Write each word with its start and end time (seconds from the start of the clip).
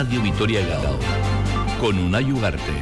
Radio 0.00 0.22
Vitoria 0.22 0.66
Gao 0.66 0.98
con 1.78 1.98
Unai 1.98 2.32
Ugarte. 2.32 2.72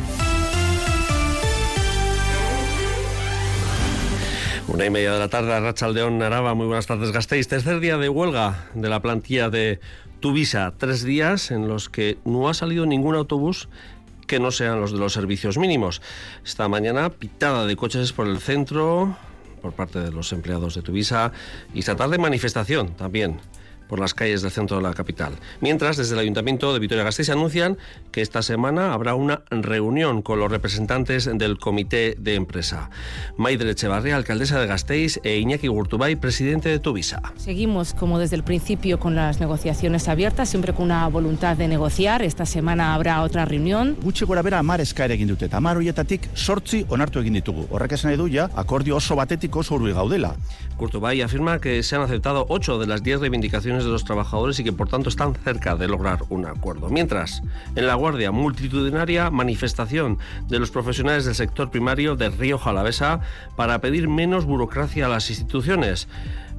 Una 4.68 4.86
y 4.86 4.90
media 4.90 5.14
de 5.14 5.18
la 5.18 5.26
tarde, 5.26 5.58
Rachaldeón, 5.58 6.22
Araba, 6.22 6.54
muy 6.54 6.66
buenas 6.66 6.86
tardes, 6.86 7.10
Gasteiz. 7.10 7.48
Tercer 7.48 7.80
día 7.80 7.98
de 7.98 8.08
huelga 8.08 8.68
de 8.74 8.88
la 8.88 9.02
plantilla 9.02 9.50
de 9.50 9.80
Tuvisa, 10.20 10.74
tres 10.78 11.02
días 11.02 11.50
en 11.50 11.66
los 11.66 11.88
que 11.88 12.18
no 12.24 12.48
ha 12.48 12.54
salido 12.54 12.86
ningún 12.86 13.16
autobús 13.16 13.68
que 14.28 14.38
no 14.38 14.52
sean 14.52 14.80
los 14.80 14.92
de 14.92 14.98
los 14.98 15.12
servicios 15.12 15.58
mínimos. 15.58 16.00
Esta 16.44 16.68
mañana, 16.68 17.10
pitada 17.10 17.66
de 17.66 17.74
coches 17.74 18.12
por 18.12 18.28
el 18.28 18.38
centro 18.38 19.16
por 19.60 19.72
parte 19.72 19.98
de 19.98 20.12
los 20.12 20.32
empleados 20.32 20.76
de 20.76 20.82
Tuvisa 20.82 21.32
y 21.74 21.80
esta 21.80 21.96
tarde 21.96 22.16
manifestación 22.18 22.94
también 22.94 23.40
por 23.88 23.98
las 23.98 24.14
calles 24.14 24.42
del 24.42 24.50
centro 24.50 24.76
de 24.76 24.82
la 24.82 24.94
capital. 24.94 25.32
Mientras, 25.60 25.96
desde 25.96 26.14
el 26.14 26.20
Ayuntamiento 26.20 26.72
de 26.72 26.78
Vitoria-Gasteiz 26.78 27.30
anuncian 27.30 27.78
que 28.12 28.20
esta 28.20 28.42
semana 28.42 28.92
habrá 28.92 29.14
una 29.14 29.42
reunión 29.50 30.22
con 30.22 30.38
los 30.38 30.50
representantes 30.50 31.30
del 31.32 31.58
Comité 31.58 32.16
de 32.18 32.34
Empresa. 32.34 32.90
Maider 33.36 33.68
Echevarría, 33.68 34.16
alcaldesa 34.16 34.60
de 34.60 34.66
Gasteiz, 34.66 35.20
e 35.24 35.38
Iñaki 35.38 35.68
Gurtubay, 35.68 36.16
presidente 36.16 36.68
de 36.68 36.78
Tuvisa. 36.78 37.22
Seguimos, 37.36 37.94
como 37.94 38.18
desde 38.18 38.36
el 38.36 38.42
principio, 38.42 38.98
con 38.98 39.14
las 39.14 39.40
negociaciones 39.40 40.08
abiertas, 40.08 40.48
siempre 40.48 40.72
con 40.72 40.86
una 40.86 41.08
voluntad 41.08 41.56
de 41.56 41.68
negociar. 41.68 42.22
Esta 42.22 42.46
semana 42.46 42.94
habrá 42.94 43.22
otra 43.22 43.44
reunión. 43.44 43.96
Gutxi 44.02 44.24
gora 44.24 44.42
bera 44.42 44.58
amar 44.58 44.80
eskaera 44.80 45.14
egin 45.14 45.28
dute, 45.28 45.46
eta 45.46 45.58
amar 45.58 45.76
horietatik 45.76 46.28
sortzi 46.34 46.84
onartu 46.88 47.20
egin 47.20 47.38
ditugu. 47.38 47.66
Horrek 47.70 47.96
esan 47.98 48.12
edu 48.12 48.28
ja, 48.32 48.48
akordio 48.54 48.96
oso 48.96 49.16
batetik 49.16 49.56
oso 49.56 49.76
urbi 49.76 49.92
gaudela. 49.92 50.34
Gurtubay 50.78 51.22
afirma 51.22 51.58
que 51.60 51.82
se 51.82 51.96
han 51.96 52.02
aceptado 52.02 52.46
ocho 52.48 52.78
de 52.78 52.86
las 52.86 53.02
diez 53.02 53.20
reivindicaciones 53.20 53.77
de 53.84 53.90
los 53.90 54.04
trabajadores 54.04 54.58
y 54.58 54.64
que 54.64 54.72
por 54.72 54.88
tanto 54.88 55.08
están 55.08 55.34
cerca 55.34 55.76
de 55.76 55.88
lograr 55.88 56.20
un 56.28 56.46
acuerdo. 56.46 56.88
Mientras, 56.88 57.42
en 57.76 57.86
la 57.86 57.94
Guardia, 57.94 58.30
multitudinaria 58.30 59.30
manifestación 59.30 60.18
de 60.48 60.58
los 60.58 60.70
profesionales 60.70 61.24
del 61.24 61.34
sector 61.34 61.70
primario 61.70 62.16
de 62.16 62.30
Río 62.30 62.58
Jalavesa 62.58 63.20
para 63.56 63.80
pedir 63.80 64.08
menos 64.08 64.44
burocracia 64.44 65.06
a 65.06 65.08
las 65.08 65.30
instituciones. 65.30 66.08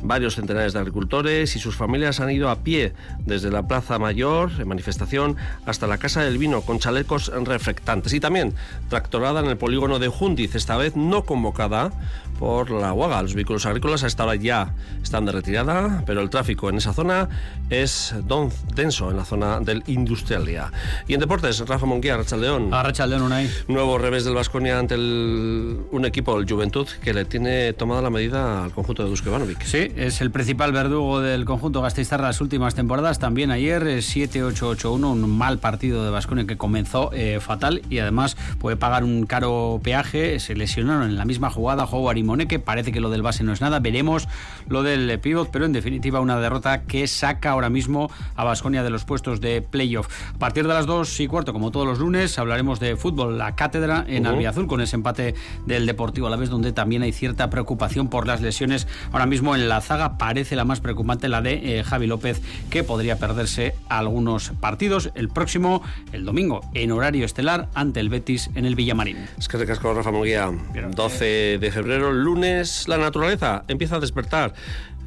Varios 0.01 0.35
centenares 0.35 0.73
de 0.73 0.79
agricultores 0.79 1.55
y 1.55 1.59
sus 1.59 1.75
familias 1.75 2.19
han 2.19 2.31
ido 2.31 2.49
a 2.49 2.63
pie 2.63 2.93
desde 3.25 3.51
la 3.51 3.67
Plaza 3.67 3.99
Mayor, 3.99 4.51
en 4.57 4.67
manifestación, 4.67 5.35
hasta 5.65 5.87
la 5.87 5.97
Casa 5.97 6.23
del 6.23 6.37
Vino 6.37 6.61
con 6.61 6.79
chalecos 6.79 7.31
reflectantes. 7.43 8.13
Y 8.13 8.19
también 8.19 8.53
tractorada 8.89 9.41
en 9.41 9.47
el 9.47 9.57
polígono 9.57 9.99
de 9.99 10.07
Jundiz, 10.07 10.55
esta 10.55 10.77
vez 10.77 10.95
no 10.95 11.25
convocada 11.25 11.91
por 12.39 12.71
la 12.71 12.93
huaga. 12.93 13.21
Los 13.21 13.35
vehículos 13.35 13.65
agrícolas 13.65 14.03
a 14.03 14.07
esta 14.07 14.23
hora 14.23 14.35
ya 14.35 14.73
están 15.03 15.25
de 15.25 15.33
retirada, 15.33 16.03
pero 16.05 16.21
el 16.21 16.29
tráfico 16.29 16.69
en 16.69 16.77
esa 16.77 16.93
zona 16.93 17.27
es 17.69 18.15
don, 18.25 18.49
denso 18.73 19.11
en 19.11 19.17
la 19.17 19.25
zona 19.25 19.59
del 19.59 19.83
Industrialia. 19.87 20.71
Y 21.07 21.13
en 21.13 21.19
deportes, 21.19 21.59
Rafa 21.67 21.85
Monquía, 21.85 22.15
Rachaldeón. 22.15 22.73
A 22.73 22.81
Rachaldeón, 22.81 23.23
Unai. 23.23 23.49
Nuevo 23.67 23.97
revés 23.97 24.23
del 24.23 24.35
Vasconia 24.35 24.79
ante 24.79 24.95
el, 24.95 25.81
un 25.91 26.05
equipo, 26.05 26.39
el 26.39 26.49
Juventud, 26.49 26.87
que 27.03 27.13
le 27.13 27.25
tiene 27.25 27.73
tomada 27.73 28.01
la 28.01 28.09
medida 28.09 28.63
al 28.63 28.71
conjunto 28.71 29.03
de 29.03 29.09
Dusko 29.09 29.29
Ivanovic. 29.29 29.61
Sí, 29.63 29.88
es 29.95 30.21
el 30.21 30.31
principal 30.31 30.71
verdugo 30.71 31.21
del 31.21 31.45
conjunto 31.45 31.81
Gasteiztarra 31.81 32.27
las 32.27 32.41
últimas 32.41 32.75
temporadas. 32.75 33.19
También 33.19 33.51
ayer 33.51 33.83
7-8-8-1, 33.83 35.11
un 35.11 35.37
mal 35.37 35.59
partido 35.59 36.03
de 36.03 36.09
Vasconia 36.09 36.45
que 36.45 36.57
comenzó 36.57 37.11
eh, 37.13 37.39
fatal 37.39 37.81
y 37.89 37.99
además 37.99 38.37
puede 38.59 38.77
pagar 38.77 39.03
un 39.03 39.25
caro 39.25 39.79
peaje. 39.83 40.39
Se 40.39 40.55
lesionaron 40.55 41.03
en 41.03 41.17
la 41.17 41.25
misma 41.25 41.49
jugada 41.49 41.85
Howard 41.85 42.17
y 42.17 42.23
Moneque. 42.23 42.59
Parece 42.59 42.91
que 42.91 42.99
lo 42.99 43.09
del 43.09 43.21
base 43.21 43.43
no 43.43 43.53
es 43.53 43.61
nada. 43.61 43.79
Veremos 43.79 44.27
lo 44.67 44.83
del 44.83 45.19
pivot, 45.19 45.49
pero 45.51 45.65
en 45.65 45.73
definitiva 45.73 46.19
una 46.19 46.39
derrota 46.39 46.83
que 46.83 47.07
saca 47.07 47.51
ahora 47.51 47.69
mismo 47.69 48.11
a 48.35 48.43
Vasconia 48.43 48.83
de 48.83 48.89
los 48.89 49.05
puestos 49.05 49.41
de 49.41 49.61
playoff. 49.61 50.07
A 50.35 50.39
partir 50.39 50.67
de 50.67 50.73
las 50.73 50.85
2 50.85 51.19
y 51.19 51.27
cuarto, 51.27 51.53
como 51.53 51.71
todos 51.71 51.87
los 51.87 51.99
lunes, 51.99 52.37
hablaremos 52.39 52.79
de 52.79 52.95
fútbol, 52.95 53.37
la 53.37 53.55
cátedra 53.55 54.05
en 54.07 54.25
Ujú. 54.25 54.35
Albiazul 54.35 54.67
con 54.67 54.81
ese 54.81 54.95
empate 54.95 55.35
del 55.65 55.85
Deportivo 55.85 56.27
a 56.27 56.29
la 56.29 56.37
vez, 56.37 56.49
donde 56.49 56.71
también 56.71 57.01
hay 57.01 57.11
cierta 57.11 57.49
preocupación 57.49 58.09
por 58.09 58.27
las 58.27 58.41
lesiones. 58.41 58.87
Ahora 59.11 59.25
mismo 59.25 59.55
en 59.55 59.69
la 59.69 59.78
zaga 59.81 60.17
parece 60.17 60.55
la 60.55 60.65
más 60.65 60.79
preocupante 60.79 61.29
la 61.29 61.41
de 61.41 61.79
eh, 61.79 61.83
Javi 61.83 62.07
López, 62.07 62.41
que 62.69 62.83
podría 62.83 63.17
perderse 63.17 63.75
algunos 63.89 64.51
partidos. 64.59 65.11
El 65.15 65.29
próximo, 65.29 65.81
el 66.11 66.25
domingo, 66.25 66.61
en 66.73 66.91
horario 66.91 67.25
estelar, 67.25 67.67
ante 67.73 67.99
el 67.99 68.09
Betis 68.09 68.49
en 68.55 68.65
el 68.65 68.75
Villamarín. 68.75 69.17
Es 69.37 69.47
que 69.47 69.57
recasco 69.57 69.93
Rafa 69.93 70.11
Munguía. 70.11 70.49
12 70.95 71.57
de 71.59 71.71
febrero, 71.71 72.11
lunes, 72.11 72.87
la 72.87 72.97
naturaleza 72.97 73.63
empieza 73.67 73.97
a 73.97 73.99
despertar. 73.99 74.53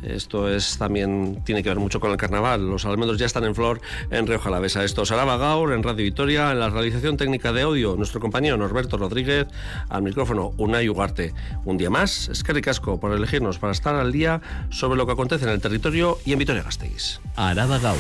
Esto 0.03 0.49
es 0.49 0.79
también 0.79 1.43
tiene 1.45 1.63
que 1.63 1.69
ver 1.69 1.79
mucho 1.79 2.01
con 2.01 2.11
el 2.11 2.17
carnaval. 2.17 2.69
Los 2.69 2.85
almendros 2.85 3.19
ya 3.19 3.27
están 3.27 3.45
en 3.45 3.55
flor 3.55 3.81
en 4.11 4.27
Río 4.27 4.39
Jalavesa. 4.39 4.85
Esto 4.85 5.05
será 5.05 5.25
Gaur 5.25 5.73
en 5.73 5.83
Radio 5.83 6.05
Victoria, 6.05 6.53
en 6.53 6.61
la 6.61 6.71
realización 6.71 7.17
técnica 7.17 7.53
de 7.53 7.63
audio, 7.63 7.97
nuestro 7.97 8.21
compañero 8.21 8.57
Norberto 8.57 8.97
Rodríguez, 8.97 9.47
al 9.89 10.03
micrófono 10.03 10.53
Unai 10.59 10.89
Ugarte. 10.89 11.33
Un 11.65 11.79
día 11.79 11.91
más, 11.91 12.29
es 12.29 12.43
que 12.43 12.53
ricasco 12.53 13.01
por 13.01 13.13
elegirnos 13.13 13.59
para 13.59 13.73
estar 13.73 13.95
al 13.95 14.13
día 14.13 14.41
sobre 14.71 14.97
lo 14.97 15.07
que 15.07 15.13
acontece 15.13 15.45
en 15.45 15.51
el 15.51 15.61
territorio 15.61 16.19
y 16.25 16.33
en 16.33 16.39
Vitoria-Gasteiz. 16.39 17.21
Araba 17.37 17.79
Gau. 17.79 17.97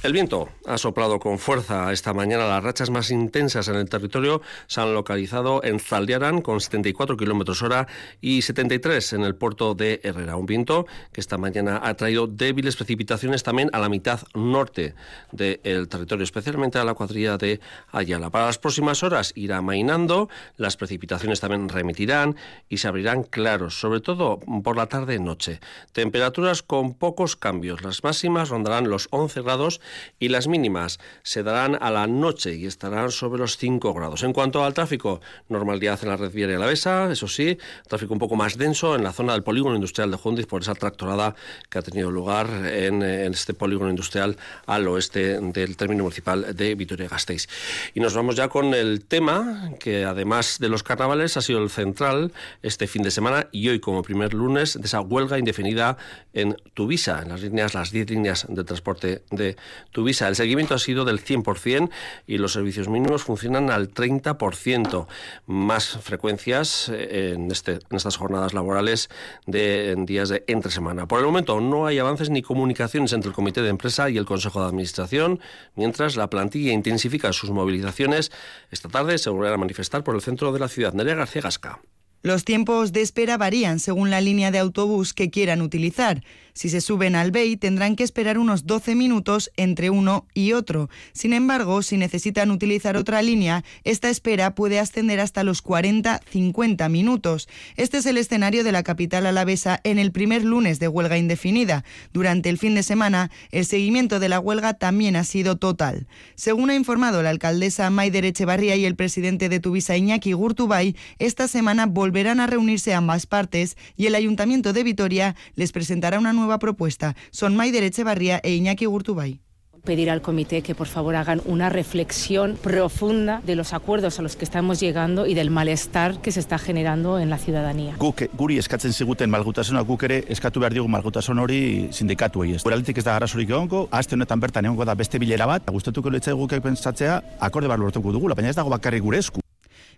El 0.00 0.12
viento 0.12 0.48
ha 0.64 0.78
soplado 0.78 1.18
con 1.18 1.40
fuerza 1.40 1.92
esta 1.92 2.14
mañana. 2.14 2.46
Las 2.46 2.62
rachas 2.62 2.88
más 2.88 3.10
intensas 3.10 3.66
en 3.66 3.74
el 3.74 3.88
territorio 3.88 4.40
se 4.68 4.80
han 4.80 4.94
localizado 4.94 5.60
en 5.64 5.80
Zaldiaran 5.80 6.40
con 6.40 6.60
74 6.60 7.16
kilómetros 7.16 7.62
hora 7.62 7.88
y 8.20 8.42
73 8.42 9.14
en 9.14 9.24
el 9.24 9.34
puerto 9.34 9.74
de 9.74 10.00
Herrera. 10.04 10.36
Un 10.36 10.46
viento 10.46 10.86
que 11.10 11.20
esta 11.20 11.36
mañana 11.36 11.80
ha 11.82 11.94
traído 11.94 12.28
débiles 12.28 12.76
precipitaciones 12.76 13.42
también 13.42 13.70
a 13.72 13.80
la 13.80 13.88
mitad 13.88 14.20
norte 14.34 14.94
del 15.32 15.88
territorio, 15.88 16.22
especialmente 16.22 16.78
a 16.78 16.84
la 16.84 16.94
cuadrilla 16.94 17.36
de 17.36 17.60
Ayala. 17.90 18.30
Para 18.30 18.46
las 18.46 18.58
próximas 18.58 19.02
horas 19.02 19.32
irá 19.34 19.62
mainando, 19.62 20.28
las 20.56 20.76
precipitaciones 20.76 21.40
también 21.40 21.68
remitirán 21.68 22.36
y 22.68 22.78
se 22.78 22.86
abrirán 22.86 23.24
claros, 23.24 23.80
sobre 23.80 23.98
todo 24.00 24.38
por 24.62 24.76
la 24.76 24.86
tarde-noche. 24.86 25.58
Temperaturas 25.90 26.62
con 26.62 26.94
pocos 26.94 27.34
cambios. 27.34 27.82
Las 27.82 28.04
máximas 28.04 28.48
rondarán 28.48 28.88
los 28.88 29.08
11 29.10 29.42
grados 29.42 29.80
y 30.18 30.28
las 30.28 30.48
mínimas 30.48 30.98
se 31.22 31.42
darán 31.42 31.78
a 31.80 31.90
la 31.90 32.06
noche 32.06 32.54
y 32.54 32.66
estarán 32.66 33.10
sobre 33.10 33.40
los 33.40 33.56
5 33.56 33.94
grados. 33.94 34.22
En 34.22 34.32
cuanto 34.32 34.64
al 34.64 34.74
tráfico, 34.74 35.20
normalidad 35.48 35.98
en 36.02 36.08
la 36.08 36.16
red 36.16 36.32
viaria 36.32 36.56
alavesa, 36.56 37.10
eso 37.10 37.28
sí, 37.28 37.58
tráfico 37.86 38.12
un 38.12 38.18
poco 38.18 38.36
más 38.36 38.56
denso 38.56 38.94
en 38.94 39.04
la 39.04 39.12
zona 39.12 39.32
del 39.32 39.42
polígono 39.42 39.74
industrial 39.74 40.10
de 40.10 40.16
Jundiz 40.16 40.46
por 40.46 40.62
esa 40.62 40.74
tractorada 40.74 41.34
que 41.68 41.78
ha 41.78 41.82
tenido 41.82 42.10
lugar 42.10 42.48
en, 42.66 43.02
este 43.02 43.54
polígono 43.54 43.90
industrial 43.90 44.36
al 44.66 44.88
oeste 44.88 45.40
del 45.40 45.76
término 45.76 46.04
municipal 46.04 46.54
de 46.54 46.74
Vitoria-Gasteiz. 46.74 47.48
Y 47.94 48.00
nos 48.00 48.14
vamos 48.14 48.36
ya 48.36 48.48
con 48.48 48.74
el 48.74 49.04
tema 49.04 49.72
que 49.78 50.04
además 50.04 50.58
de 50.58 50.68
los 50.68 50.82
carnavales 50.82 51.36
ha 51.36 51.42
sido 51.42 51.62
el 51.62 51.70
central 51.70 52.32
este 52.62 52.86
fin 52.86 53.02
de 53.02 53.10
semana 53.10 53.48
y 53.52 53.68
hoy 53.68 53.80
como 53.80 54.02
primer 54.02 54.34
lunes 54.34 54.74
de 54.80 54.86
esa 54.86 55.00
huelga 55.00 55.38
indefinida 55.38 55.96
en 56.32 56.56
Tuvisa, 56.74 57.22
en 57.22 57.28
las 57.30 57.42
líneas, 57.42 57.74
las 57.74 57.90
10 57.90 58.10
líneas 58.10 58.46
de 58.48 58.64
transporte 58.64 59.22
de 59.30 59.56
Tuvisa. 59.90 60.28
El 60.28 60.36
seguimiento 60.36 60.74
ha 60.74 60.78
sido 60.78 61.04
del 61.04 61.24
100% 61.24 61.90
y 62.26 62.38
los 62.38 62.52
servicios 62.52 62.88
mínimos 62.88 63.22
funcionan 63.22 63.70
al 63.70 63.92
30%. 63.92 65.06
Más 65.46 65.98
frecuencias 66.02 66.88
eh, 66.88 67.34
en, 67.34 67.50
este, 67.50 67.72
en 67.72 67.96
estas 67.96 68.16
jornadas 68.16 68.54
laborales 68.54 69.08
de 69.46 69.92
en 69.92 70.06
días 70.06 70.28
de 70.28 70.44
entre 70.46 70.70
semana. 70.70 71.06
Por 71.06 71.20
el 71.20 71.26
momento 71.26 71.60
no 71.60 71.86
hay 71.86 71.98
avances 71.98 72.30
ni 72.30 72.42
comunicaciones 72.42 73.12
entre 73.12 73.30
el 73.30 73.34
Comité 73.34 73.62
de 73.62 73.68
Empresa 73.68 74.10
y 74.10 74.16
el 74.16 74.26
Consejo 74.26 74.60
de 74.60 74.68
Administración, 74.68 75.40
mientras 75.74 76.16
la 76.16 76.30
plantilla 76.30 76.72
intensifica 76.72 77.32
sus 77.32 77.50
movilizaciones. 77.50 78.30
Esta 78.70 78.88
tarde 78.88 79.18
se 79.18 79.30
volverán 79.30 79.54
a 79.54 79.58
manifestar 79.58 80.04
por 80.04 80.14
el 80.14 80.22
centro 80.22 80.52
de 80.52 80.60
la 80.60 80.68
ciudad. 80.68 80.92
Nerea 80.92 81.14
García 81.14 81.42
Gasca. 81.42 81.80
Los 82.22 82.44
tiempos 82.44 82.92
de 82.92 83.02
espera 83.02 83.38
varían 83.38 83.78
según 83.78 84.10
la 84.10 84.20
línea 84.20 84.50
de 84.50 84.58
autobús 84.58 85.14
que 85.14 85.30
quieran 85.30 85.62
utilizar. 85.62 86.24
Si 86.58 86.70
se 86.70 86.80
suben 86.80 87.14
al 87.14 87.30
BEI 87.30 87.56
tendrán 87.56 87.94
que 87.94 88.02
esperar 88.02 88.36
unos 88.36 88.66
12 88.66 88.96
minutos 88.96 89.52
entre 89.56 89.90
uno 89.90 90.26
y 90.34 90.54
otro. 90.54 90.90
Sin 91.12 91.32
embargo, 91.32 91.82
si 91.82 91.96
necesitan 91.96 92.50
utilizar 92.50 92.96
otra 92.96 93.22
línea, 93.22 93.62
esta 93.84 94.10
espera 94.10 94.56
puede 94.56 94.80
ascender 94.80 95.20
hasta 95.20 95.44
los 95.44 95.62
40-50 95.62 96.90
minutos. 96.90 97.48
Este 97.76 97.98
es 97.98 98.06
el 98.06 98.18
escenario 98.18 98.64
de 98.64 98.72
la 98.72 98.82
capital 98.82 99.26
alavesa 99.26 99.80
en 99.84 100.00
el 100.00 100.10
primer 100.10 100.44
lunes 100.44 100.80
de 100.80 100.88
huelga 100.88 101.16
indefinida. 101.16 101.84
Durante 102.12 102.48
el 102.48 102.58
fin 102.58 102.74
de 102.74 102.82
semana, 102.82 103.30
el 103.52 103.64
seguimiento 103.64 104.18
de 104.18 104.28
la 104.28 104.40
huelga 104.40 104.74
también 104.74 105.14
ha 105.14 105.22
sido 105.22 105.58
total. 105.58 106.08
Según 106.34 106.70
ha 106.70 106.74
informado 106.74 107.22
la 107.22 107.30
alcaldesa 107.30 107.88
Maider 107.90 108.24
Echevarría 108.24 108.74
y 108.74 108.84
el 108.84 108.96
presidente 108.96 109.48
de 109.48 109.60
Tuvisa 109.60 109.96
Iñaki 109.96 110.32
Gurtubay, 110.32 110.96
esta 111.20 111.46
semana 111.46 111.86
volverán 111.86 112.40
a 112.40 112.48
reunirse 112.48 112.94
ambas 112.94 113.26
partes 113.26 113.76
y 113.96 114.06
el 114.06 114.16
Ayuntamiento 114.16 114.72
de 114.72 114.82
Vitoria 114.82 115.36
les 115.54 115.70
presentará 115.70 116.18
una 116.18 116.32
nueva 116.32 116.47
propuesta. 116.56 117.14
Son 117.30 117.54
Maider 117.54 117.84
Echevarría 117.84 118.40
e 118.42 118.54
Iñaki 118.54 118.86
Gurtubay. 118.86 119.40
pedir 119.88 120.10
al 120.10 120.20
comité 120.20 120.60
que 120.60 120.74
por 120.74 120.86
favor 120.86 121.16
hagan 121.16 121.40
una 121.46 121.70
reflexión 121.70 122.58
profunda 122.62 123.40
de 123.46 123.56
los 123.56 123.72
acuerdos 123.72 124.18
a 124.18 124.22
los 124.22 124.36
que 124.36 124.44
estamos 124.44 124.80
llegando 124.80 125.26
y 125.26 125.32
del 125.32 125.50
malestar 125.50 126.20
que 126.20 126.30
se 126.30 126.40
está 126.40 126.58
generando 126.58 127.18
en 127.18 127.30
la 127.30 127.38
ciudadanía. 127.38 127.94
Guk 127.96 128.28
guri 128.36 128.58
eskatzen 128.58 128.92
ziguten 128.92 129.30
malgutasuna 129.30 129.80
guk 129.80 130.04
ere 130.04 130.24
eskatu 130.28 130.60
behar 130.60 130.76
diogu 130.76 130.92
malgutasun 130.92 131.38
hori 131.38 131.88
sindikatuei. 131.90 132.52
Ez 132.52 132.62
ez 132.68 133.04
da 133.04 133.16
arazorik 133.16 133.48
egongo, 133.48 133.88
aste 133.90 134.14
honetan 134.14 134.40
bertan 134.40 134.68
egongo 134.68 134.84
da 134.84 134.94
beste 134.94 135.18
bilera 135.18 135.46
bat, 135.46 135.64
gustatuko 135.70 136.10
litzai 136.10 136.34
guk 136.34 136.52
pentsatzea 136.60 137.22
akorde 137.40 137.68
bar 137.68 137.78
lortuko 137.78 138.12
dugu, 138.12 138.28
baina 138.34 138.50
ez 138.50 138.56
dago 138.56 138.68
bakarrik 138.68 139.02
gure 139.02 139.24
esku. 139.24 139.40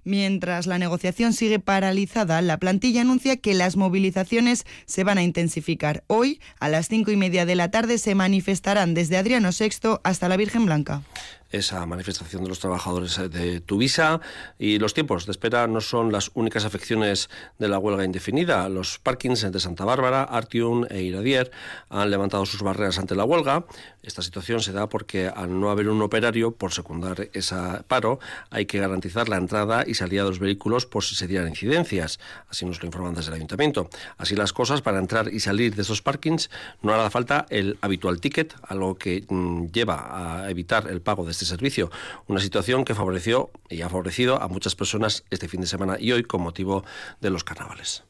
Mientras 0.04 0.66
la 0.66 0.78
negociación 0.78 1.32
sigue 1.32 1.58
paralizada, 1.58 2.40
la 2.42 2.58
plantilla 2.58 3.02
anuncia 3.02 3.36
que 3.36 3.54
las 3.54 3.76
movilizaciones 3.76 4.64
se 4.86 5.04
van 5.04 5.18
a 5.18 5.22
intensificar. 5.22 6.04
Hoy, 6.06 6.40
a 6.58 6.68
las 6.68 6.88
cinco 6.88 7.10
y 7.10 7.16
media 7.16 7.46
de 7.46 7.54
la 7.54 7.70
tarde, 7.70 7.98
se 7.98 8.14
manifestarán 8.14 8.94
desde 8.94 9.16
Adriano 9.16 9.50
VI 9.50 9.98
hasta 10.02 10.28
la 10.28 10.36
Virgen 10.36 10.66
Blanca 10.66 11.02
esa 11.50 11.84
manifestación 11.86 12.42
de 12.42 12.48
los 12.48 12.60
trabajadores 12.60 13.18
eh, 13.18 13.28
de 13.28 13.60
Tuvisa 13.60 14.20
y 14.58 14.78
los 14.78 14.94
tiempos 14.94 15.26
de 15.26 15.32
espera 15.32 15.66
no 15.66 15.80
son 15.80 16.12
las 16.12 16.30
únicas 16.34 16.64
afecciones 16.64 17.28
de 17.58 17.68
la 17.68 17.78
huelga 17.78 18.04
indefinida. 18.04 18.68
Los 18.68 18.98
parkings 18.98 19.50
de 19.50 19.60
Santa 19.60 19.84
Bárbara, 19.84 20.22
Artium 20.24 20.86
e 20.88 21.02
Iradier 21.02 21.50
han 21.88 22.10
levantado 22.10 22.46
sus 22.46 22.62
barreras 22.62 22.98
ante 22.98 23.14
la 23.14 23.24
huelga. 23.24 23.64
Esta 24.02 24.22
situación 24.22 24.60
se 24.60 24.72
da 24.72 24.88
porque 24.88 25.28
al 25.28 25.58
no 25.60 25.70
haber 25.70 25.88
un 25.88 26.00
operario 26.02 26.52
por 26.52 26.72
secundar 26.72 27.28
ese 27.32 27.56
paro, 27.86 28.20
hay 28.50 28.66
que 28.66 28.78
garantizar 28.78 29.28
la 29.28 29.36
entrada 29.36 29.84
y 29.86 29.94
salida 29.94 30.22
de 30.22 30.30
los 30.30 30.38
vehículos 30.38 30.86
por 30.86 31.04
si 31.04 31.14
se 31.14 31.26
dieran 31.26 31.48
incidencias. 31.48 32.18
Así 32.48 32.64
nos 32.64 32.80
lo 32.80 32.86
informan 32.86 33.14
desde 33.14 33.30
el 33.30 33.36
ayuntamiento. 33.36 33.90
Así 34.16 34.36
las 34.36 34.52
cosas, 34.52 34.82
para 34.82 34.98
entrar 34.98 35.32
y 35.32 35.40
salir 35.40 35.74
de 35.74 35.82
esos 35.82 36.02
parkings 36.02 36.50
no 36.82 36.92
hará 36.92 37.10
falta 37.10 37.46
el 37.50 37.78
habitual 37.80 38.20
ticket, 38.20 38.54
algo 38.62 38.96
que 38.96 39.24
mm, 39.28 39.66
lleva 39.66 40.44
a 40.44 40.50
evitar 40.50 40.88
el 40.88 41.00
pago 41.00 41.24
de 41.24 41.34
este 41.40 41.46
servicio. 41.46 41.90
Una 42.26 42.40
situación 42.40 42.84
que 42.84 42.94
favoreció 42.94 43.50
y 43.70 43.80
ha 43.80 43.88
favorecido 43.88 44.42
a 44.42 44.48
muchas 44.48 44.76
personas 44.76 45.24
este 45.30 45.48
fin 45.48 45.62
de 45.62 45.66
semana 45.66 45.96
y 45.98 46.12
hoy 46.12 46.22
con 46.22 46.42
motivo 46.42 46.84
de 47.20 47.30
los 47.30 47.44
carnavales. 47.44 48.04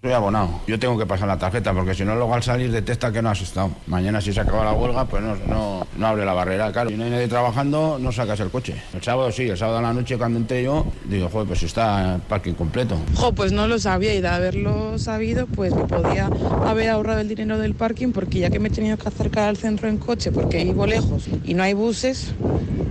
Estoy 0.00 0.14
abonado. 0.14 0.62
Yo 0.66 0.78
tengo 0.78 0.96
que 0.96 1.04
pasar 1.04 1.28
la 1.28 1.36
tarjeta 1.36 1.74
porque 1.74 1.94
si 1.94 2.06
no, 2.06 2.14
luego 2.14 2.32
al 2.32 2.42
salir 2.42 2.72
detecta 2.72 3.12
que 3.12 3.20
no 3.20 3.28
has 3.28 3.42
estado. 3.42 3.72
Mañana, 3.86 4.18
si 4.22 4.32
se 4.32 4.40
acaba 4.40 4.64
la 4.64 4.72
huelga, 4.72 5.04
pues 5.04 5.22
no, 5.22 5.36
no, 5.46 5.86
no 5.94 6.06
abre 6.06 6.24
la 6.24 6.32
barrera. 6.32 6.72
Claro, 6.72 6.88
si 6.88 6.96
no 6.96 7.04
hay 7.04 7.10
nadie 7.10 7.28
trabajando, 7.28 7.98
no 8.00 8.10
sacas 8.10 8.40
el 8.40 8.48
coche. 8.48 8.76
El 8.94 9.02
sábado 9.02 9.30
sí, 9.30 9.42
el 9.42 9.58
sábado 9.58 9.76
a 9.76 9.82
la 9.82 9.92
noche 9.92 10.16
cuando 10.16 10.38
entré 10.38 10.62
yo, 10.62 10.86
digo, 11.04 11.28
joder, 11.28 11.48
pues 11.48 11.62
está 11.64 12.14
el 12.14 12.22
parking 12.22 12.54
completo. 12.54 12.96
Jo, 13.14 13.34
pues 13.34 13.52
no 13.52 13.66
lo 13.68 13.78
sabía 13.78 14.14
y 14.14 14.22
de 14.22 14.28
haberlo 14.28 14.98
sabido, 14.98 15.46
pues 15.46 15.74
me 15.74 15.84
podía 15.84 16.30
haber 16.64 16.88
ahorrado 16.88 17.20
el 17.20 17.28
dinero 17.28 17.58
del 17.58 17.74
parking 17.74 18.12
porque 18.12 18.38
ya 18.38 18.48
que 18.48 18.58
me 18.58 18.68
he 18.68 18.72
tenido 18.72 18.96
que 18.96 19.06
acercar 19.06 19.50
al 19.50 19.58
centro 19.58 19.86
en 19.86 19.98
coche 19.98 20.32
porque 20.32 20.64
vivo 20.64 20.86
lejos 20.86 21.28
y 21.44 21.52
no 21.52 21.62
hay 21.62 21.74
buses, 21.74 22.32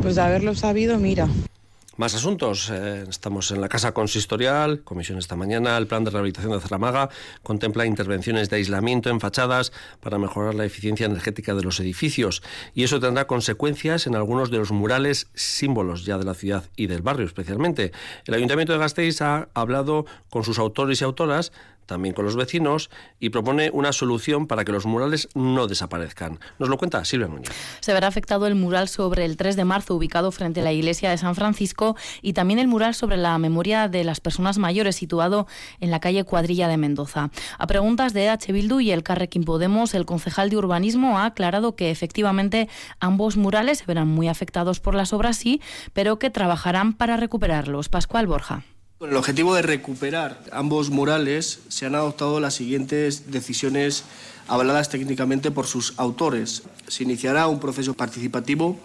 pues 0.03 0.13
de 0.13 0.21
haberlo 0.21 0.53
sabido, 0.53 0.99
mira. 0.99 1.27
Más 1.99 2.15
asuntos. 2.15 2.69
Eh, 2.69 3.03
estamos 3.09 3.51
en 3.51 3.59
la 3.59 3.67
Casa 3.67 3.93
Consistorial, 3.93 4.85
comisión 4.85 5.17
esta 5.17 5.35
mañana. 5.35 5.77
El 5.77 5.85
plan 5.85 6.05
de 6.05 6.11
rehabilitación 6.11 6.53
de 6.53 6.61
Zaramaga 6.61 7.09
contempla 7.43 7.85
intervenciones 7.85 8.49
de 8.49 8.55
aislamiento 8.55 9.09
en 9.09 9.19
fachadas 9.19 9.73
para 9.99 10.17
mejorar 10.17 10.55
la 10.55 10.63
eficiencia 10.63 11.07
energética 11.07 11.53
de 11.55 11.61
los 11.61 11.77
edificios. 11.81 12.41
Y 12.73 12.83
eso 12.83 13.01
tendrá 13.01 13.27
consecuencias 13.27 14.07
en 14.07 14.15
algunos 14.15 14.49
de 14.49 14.59
los 14.59 14.71
murales 14.71 15.27
símbolos 15.33 16.05
ya 16.05 16.17
de 16.17 16.23
la 16.23 16.35
ciudad 16.35 16.63
y 16.77 16.87
del 16.87 17.01
barrio 17.01 17.25
especialmente. 17.25 17.91
El 18.25 18.33
Ayuntamiento 18.33 18.71
de 18.71 18.79
Gasteiz 18.79 19.21
ha 19.21 19.49
hablado 19.53 20.05
con 20.29 20.45
sus 20.45 20.57
autores 20.57 21.01
y 21.01 21.03
autoras 21.03 21.51
también 21.89 22.13
con 22.13 22.23
los 22.23 22.37
vecinos 22.37 22.89
y 23.19 23.29
propone 23.29 23.69
una 23.73 23.91
solución 23.91 24.47
para 24.47 24.63
que 24.63 24.71
los 24.71 24.85
murales 24.85 25.27
no 25.35 25.67
desaparezcan. 25.67 26.39
Nos 26.59 26.69
lo 26.69 26.77
cuenta 26.77 27.03
Silvia 27.03 27.27
Muñoz. 27.27 27.53
Se 27.81 27.93
verá 27.93 28.07
afectado 28.07 28.47
el 28.47 28.55
mural 28.55 28.87
sobre 28.87 29.25
el 29.25 29.35
3 29.35 29.55
de 29.55 29.65
marzo 29.65 29.95
ubicado 29.95 30.31
frente 30.31 30.61
a 30.61 30.63
la 30.63 30.71
iglesia 30.71 31.09
de 31.09 31.17
San 31.17 31.35
Francisco 31.35 31.97
y 32.21 32.33
también 32.33 32.59
el 32.59 32.67
mural 32.67 32.95
sobre 32.95 33.17
la 33.17 33.37
memoria 33.37 33.89
de 33.89 34.03
las 34.03 34.21
personas 34.21 34.57
mayores 34.57 34.95
situado 34.95 35.47
en 35.79 35.91
la 35.91 35.99
calle 35.99 36.23
Cuadrilla 36.23 36.67
de 36.67 36.77
Mendoza. 36.77 37.31
A 37.57 37.67
preguntas 37.67 38.13
de 38.13 38.29
H. 38.29 38.53
Bildu 38.53 38.79
y 38.79 38.91
el 38.91 39.03
Carrequín 39.03 39.43
Podemos, 39.43 39.95
el 39.95 40.05
concejal 40.05 40.49
de 40.49 40.57
urbanismo 40.57 41.17
ha 41.17 41.25
aclarado 41.25 41.75
que 41.75 41.89
efectivamente 41.89 42.69
ambos 42.99 43.35
murales 43.35 43.79
se 43.79 43.85
verán 43.85 44.07
muy 44.07 44.27
afectados 44.27 44.79
por 44.79 44.93
las 44.93 45.11
obras, 45.11 45.37
sí, 45.37 45.59
pero 45.93 46.19
que 46.19 46.29
trabajarán 46.29 46.93
para 46.93 47.17
recuperarlos. 47.17 47.89
Pascual 47.89 48.27
Borja. 48.27 48.63
Con 48.99 49.11
el 49.11 49.15
objetivo 49.15 49.55
de 49.55 49.61
recuperar 49.61 50.43
ambos 50.51 50.89
murales, 50.89 51.59
se 51.69 51.85
han 51.85 51.95
adoptado 51.95 52.41
las 52.41 52.55
siguientes 52.55 53.31
decisiones 53.31 54.03
avaladas 54.49 54.89
técnicamente 54.89 55.51
por 55.51 55.67
sus 55.67 55.93
autores. 55.95 56.63
Se 56.89 57.03
iniciará 57.03 57.47
un 57.47 57.61
proceso 57.61 57.93
participativo 57.93 58.77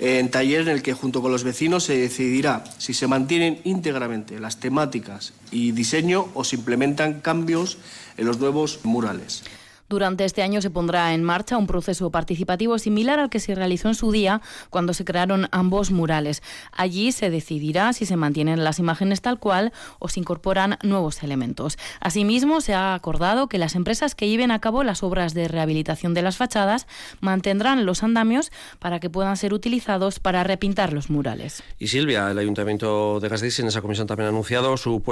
en 0.00 0.28
taller 0.28 0.62
en 0.62 0.70
el 0.70 0.82
que 0.82 0.92
junto 0.92 1.22
con 1.22 1.30
los 1.30 1.44
vecinos 1.44 1.84
se 1.84 1.96
decidirá 1.96 2.64
si 2.78 2.94
se 2.94 3.06
mantienen 3.06 3.60
íntegramente 3.62 4.40
las 4.40 4.58
temáticas 4.58 5.32
y 5.52 5.70
diseño 5.70 6.26
o 6.34 6.42
se 6.42 6.56
implementan 6.56 7.20
cambios 7.20 7.78
en 8.16 8.26
los 8.26 8.40
nuevos 8.40 8.80
murales. 8.82 9.44
Durante 9.88 10.24
este 10.24 10.42
año 10.42 10.62
se 10.62 10.70
pondrá 10.70 11.12
en 11.14 11.22
marcha 11.22 11.58
un 11.58 11.66
proceso 11.66 12.10
participativo 12.10 12.78
similar 12.78 13.18
al 13.18 13.30
que 13.30 13.40
se 13.40 13.54
realizó 13.54 13.88
en 13.88 13.94
su 13.94 14.12
día 14.12 14.40
cuando 14.70 14.94
se 14.94 15.04
crearon 15.04 15.48
ambos 15.52 15.90
murales. 15.90 16.42
Allí 16.72 17.12
se 17.12 17.30
decidirá 17.30 17.92
si 17.92 18.06
se 18.06 18.16
mantienen 18.16 18.64
las 18.64 18.78
imágenes 18.78 19.20
tal 19.20 19.38
cual 19.38 19.72
o 19.98 20.08
se 20.08 20.20
incorporan 20.20 20.78
nuevos 20.82 21.22
elementos. 21.22 21.78
Asimismo, 22.00 22.60
se 22.60 22.74
ha 22.74 22.94
acordado 22.94 23.48
que 23.48 23.58
las 23.58 23.74
empresas 23.74 24.14
que 24.14 24.28
lleven 24.28 24.50
a 24.50 24.60
cabo 24.60 24.84
las 24.84 25.02
obras 25.02 25.34
de 25.34 25.48
rehabilitación 25.48 26.14
de 26.14 26.22
las 26.22 26.36
fachadas 26.36 26.86
mantendrán 27.20 27.86
los 27.86 28.02
andamios 28.02 28.50
para 28.78 29.00
que 29.00 29.10
puedan 29.10 29.36
ser 29.36 29.52
utilizados 29.52 30.18
para 30.18 30.44
repintar 30.44 30.92
los 30.92 31.10
murales. 31.10 31.62
Y 31.78 31.88
Silvia, 31.88 32.30
el 32.30 32.38
Ayuntamiento 32.38 33.20
de 33.20 33.28
Gasteiz 33.28 33.58
en 33.58 33.68
esa 33.68 33.82
comisión 33.82 34.06
también 34.06 34.26
ha 34.26 34.30
anunciado 34.30 34.76
su, 34.76 35.02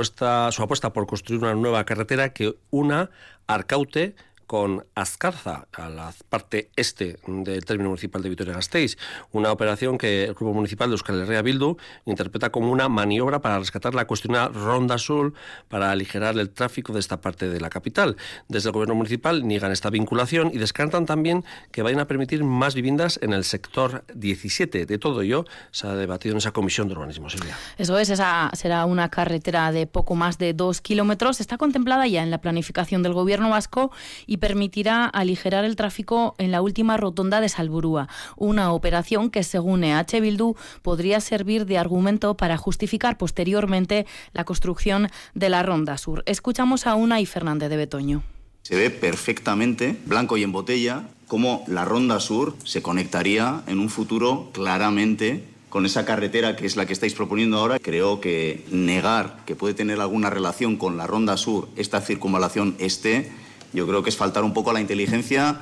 su 0.51 0.63
apuesta 0.63 0.93
por 0.93 1.07
construir 1.07 1.43
una 1.43 1.55
nueva 1.55 1.85
carretera 1.85 2.33
que 2.33 2.55
una 2.71 3.11
Arcaute 3.47 4.15
con 4.53 4.85
Azcarza, 4.95 5.67
a 5.73 5.89
la 5.89 6.13
parte 6.29 6.69
este 6.77 7.17
del 7.27 7.65
término 7.65 7.89
municipal 7.89 8.21
de 8.21 8.29
Vitoria-Gasteiz, 8.29 8.99
una 9.31 9.51
operación 9.51 9.97
que 9.97 10.25
el 10.25 10.35
Grupo 10.35 10.53
Municipal 10.53 10.91
de 10.91 10.93
Euskal 10.93 11.23
Herria 11.23 11.41
Bildu 11.41 11.79
interpreta 12.05 12.51
como 12.51 12.71
una 12.71 12.91
maniobra 12.91 13.41
para 13.41 13.59
rescatar 13.59 13.95
la 13.95 14.07
cuestionada 14.07 14.49
Ronda 14.49 14.99
Sur 14.99 15.33
para 15.71 15.91
aligerar 15.91 16.37
el 16.39 16.51
tráfico 16.51 16.93
de 16.93 17.01
esta 17.01 17.23
parte 17.23 17.49
de 17.49 17.61
la 17.61 17.71
capital. 17.71 18.19
Desde 18.47 18.69
el 18.69 18.75
Gobierno 18.75 18.95
Municipal 18.95 19.49
niegan 19.49 19.73
esta 19.73 19.89
vinculación 19.89 20.51
y 20.53 20.59
descartan 20.59 21.07
también 21.07 21.47
que 21.71 21.81
vayan 21.81 22.01
a 22.01 22.07
permitir 22.07 22.45
más 22.45 22.75
viviendas 22.75 23.19
en 23.23 23.33
el 23.33 23.45
sector 23.45 24.05
17. 24.13 24.85
De 24.85 24.99
todo 24.99 25.23
ello 25.23 25.47
se 25.71 25.87
ha 25.87 25.95
debatido 25.95 26.35
en 26.35 26.39
esa 26.39 26.51
comisión 26.51 26.89
de 26.89 26.93
urbanismo, 26.93 27.31
Silvia. 27.31 27.57
Eso 27.79 27.97
es, 27.97 28.11
esa 28.11 28.51
será 28.53 28.85
una 28.85 29.09
carretera 29.09 29.73
de 29.73 29.87
poco 29.87 30.15
más 30.15 30.37
de 30.37 30.53
dos 30.53 30.83
kilómetros. 30.83 31.41
Está 31.41 31.57
contemplada 31.57 32.07
ya 32.07 32.23
en 32.23 32.31
la 32.31 32.43
planificación 32.43 33.03
del 33.03 33.15
Gobierno 33.15 33.49
vasco 33.49 33.91
y 34.27 34.42
permitirá 34.43 35.07
aligerar 35.07 35.65
el 35.65 35.77
tráfico 35.77 36.35
en 36.37 36.51
la 36.51 36.63
última 36.63 36.97
rotonda 36.97 37.41
de 37.41 37.49
Salburúa, 37.49 38.09
una 38.37 38.73
operación 38.73 39.31
que, 39.31 39.45
según 39.45 39.85
EH 39.85 40.21
Bildu, 40.21 40.57
podría 40.83 41.21
servir 41.21 41.65
de 41.65 41.79
argumento 41.79 42.37
para 42.37 42.57
justificar 42.57 43.17
posteriormente 43.19 44.05
la 44.33 44.43
construcción 44.43 45.07
de 45.35 45.49
la 45.49 45.63
Ronda 45.63 45.97
Sur. 45.97 46.25
Escuchamos 46.27 46.89
a 46.89 46.97
Una 46.97 47.21
y 47.21 47.27
Fernández 47.27 47.71
de 47.71 47.77
Betoño. 47.77 48.25
Se 48.63 48.75
ve 48.75 48.91
perfectamente, 48.91 49.97
blanco 50.07 50.37
y 50.37 50.43
en 50.43 50.51
botella, 50.51 51.05
cómo 51.29 51.63
la 51.69 51.85
Ronda 51.85 52.19
Sur 52.19 52.57
se 52.65 52.83
conectaría 52.83 53.63
en 53.69 53.79
un 53.79 53.91
futuro 53.91 54.51
claramente 54.53 55.45
con 55.69 55.87
esa 55.87 56.05
carretera 56.05 56.57
que 56.57 56.67
es 56.67 56.75
la 56.75 56.85
que 56.85 56.93
estáis 56.93 57.15
proponiendo 57.15 57.59
ahora. 57.59 57.79
Creo 57.79 58.21
que 58.21 58.67
negar 58.73 59.39
que 59.47 59.55
puede 59.55 59.75
tener 59.75 60.01
alguna 60.01 60.31
relación 60.31 60.77
con 60.77 60.97
la 60.97 61.07
Ronda 61.07 61.37
Sur, 61.37 61.69
esta 61.77 62.01
circunvalación 62.01 62.75
este, 62.81 63.31
yo 63.73 63.87
creo 63.87 64.03
que 64.03 64.11
es 64.11 64.17
faltar 64.17 64.45
un 64.45 64.53
poco 64.53 64.71
a 64.71 64.73
la 64.73 64.81
inteligencia 64.81 65.61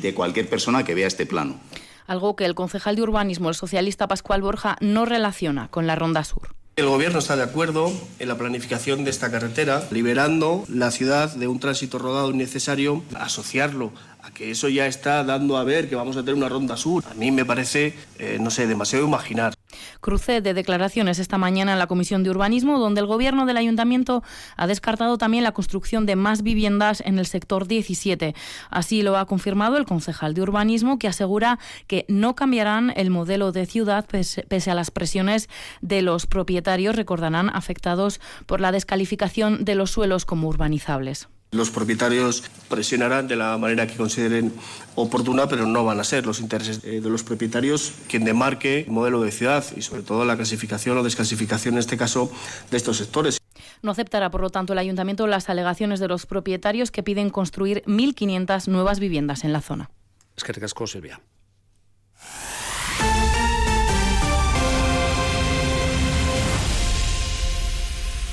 de 0.00 0.14
cualquier 0.14 0.48
persona 0.48 0.84
que 0.84 0.94
vea 0.94 1.06
este 1.06 1.26
plano. 1.26 1.60
Algo 2.06 2.36
que 2.36 2.46
el 2.46 2.54
concejal 2.54 2.96
de 2.96 3.02
urbanismo, 3.02 3.48
el 3.48 3.54
socialista 3.54 4.08
Pascual 4.08 4.42
Borja, 4.42 4.76
no 4.80 5.04
relaciona 5.04 5.68
con 5.68 5.86
la 5.86 5.94
Ronda 5.94 6.24
Sur. 6.24 6.54
El 6.78 6.86
Gobierno 6.86 7.18
está 7.18 7.34
de 7.34 7.42
acuerdo 7.42 7.92
en 8.20 8.28
la 8.28 8.38
planificación 8.38 9.02
de 9.02 9.10
esta 9.10 9.32
carretera, 9.32 9.82
liberando 9.90 10.64
la 10.68 10.92
ciudad 10.92 11.34
de 11.34 11.48
un 11.48 11.58
tránsito 11.58 11.98
rodado 11.98 12.30
innecesario, 12.30 13.02
asociarlo 13.18 13.90
a 14.22 14.30
que 14.30 14.52
eso 14.52 14.68
ya 14.68 14.86
está 14.86 15.24
dando 15.24 15.56
a 15.56 15.64
ver 15.64 15.88
que 15.88 15.96
vamos 15.96 16.16
a 16.16 16.20
tener 16.20 16.36
una 16.36 16.48
ronda 16.48 16.76
sur. 16.76 17.02
A 17.10 17.14
mí 17.14 17.32
me 17.32 17.44
parece, 17.44 17.94
eh, 18.20 18.38
no 18.40 18.50
sé, 18.50 18.68
demasiado 18.68 19.04
imaginar. 19.04 19.57
Cruce 20.00 20.40
de 20.40 20.54
declaraciones 20.54 21.18
esta 21.18 21.38
mañana 21.38 21.72
en 21.72 21.78
la 21.78 21.86
Comisión 21.86 22.22
de 22.22 22.30
Urbanismo, 22.30 22.78
donde 22.78 23.00
el 23.00 23.06
Gobierno 23.06 23.46
del 23.46 23.56
Ayuntamiento 23.56 24.22
ha 24.56 24.66
descartado 24.66 25.18
también 25.18 25.44
la 25.44 25.52
construcción 25.52 26.06
de 26.06 26.16
más 26.16 26.42
viviendas 26.42 27.02
en 27.04 27.18
el 27.18 27.26
sector 27.26 27.66
17. 27.66 28.34
Así 28.70 29.02
lo 29.02 29.16
ha 29.16 29.26
confirmado 29.26 29.76
el 29.76 29.86
concejal 29.86 30.34
de 30.34 30.42
Urbanismo, 30.42 30.98
que 30.98 31.08
asegura 31.08 31.58
que 31.86 32.04
no 32.08 32.34
cambiarán 32.34 32.92
el 32.96 33.10
modelo 33.10 33.52
de 33.52 33.66
ciudad 33.66 34.06
pese, 34.06 34.70
a 34.70 34.74
las 34.74 34.90
presiones 34.90 35.48
de 35.80 36.02
los 36.02 36.26
propietarios, 36.26 36.96
recordarán, 36.96 37.50
afectados 37.52 38.20
por 38.46 38.60
la 38.60 38.72
descalificación 38.72 39.64
de 39.64 39.74
los 39.74 39.90
suelos 39.90 40.24
como 40.24 40.48
urbanizables. 40.48 41.28
Los 41.50 41.70
propietarios 41.70 42.42
presionarán 42.68 43.26
de 43.26 43.34
la 43.34 43.56
manera 43.56 43.86
que 43.86 43.96
consideren 43.96 44.52
oportuna, 44.96 45.48
pero 45.48 45.66
no 45.66 45.82
van 45.82 45.98
a 45.98 46.04
ser 46.04 46.26
los 46.26 46.40
intereses 46.40 46.82
de 46.82 47.00
los 47.00 47.22
propietarios 47.22 47.94
quien 48.06 48.24
demarque 48.24 48.80
el 48.80 48.90
modelo 48.90 49.22
de 49.22 49.32
ciudad 49.32 49.64
y 49.74 49.80
sobre 49.80 50.02
todo 50.02 50.26
la 50.26 50.36
clasificación 50.36 50.98
o 50.98 51.02
desclasificación 51.02 51.74
en 51.74 51.80
este 51.80 51.96
caso 51.96 52.30
de 52.70 52.76
estos 52.76 52.98
sectores. 52.98 53.38
No 53.80 53.92
aceptará, 53.92 54.30
por 54.30 54.42
lo 54.42 54.50
tanto, 54.50 54.74
el 54.74 54.78
ayuntamiento 54.78 55.26
las 55.26 55.48
alegaciones 55.48 56.00
de 56.00 56.08
los 56.08 56.26
propietarios 56.26 56.90
que 56.90 57.02
piden 57.02 57.30
construir 57.30 57.82
1.500 57.86 58.68
nuevas 58.68 59.00
viviendas 59.00 59.44
en 59.44 59.54
la 59.54 59.62
zona. 59.62 59.90
Es 60.36 60.44
que 60.44 60.52
recasco, 60.52 60.86
Silvia. 60.86 61.18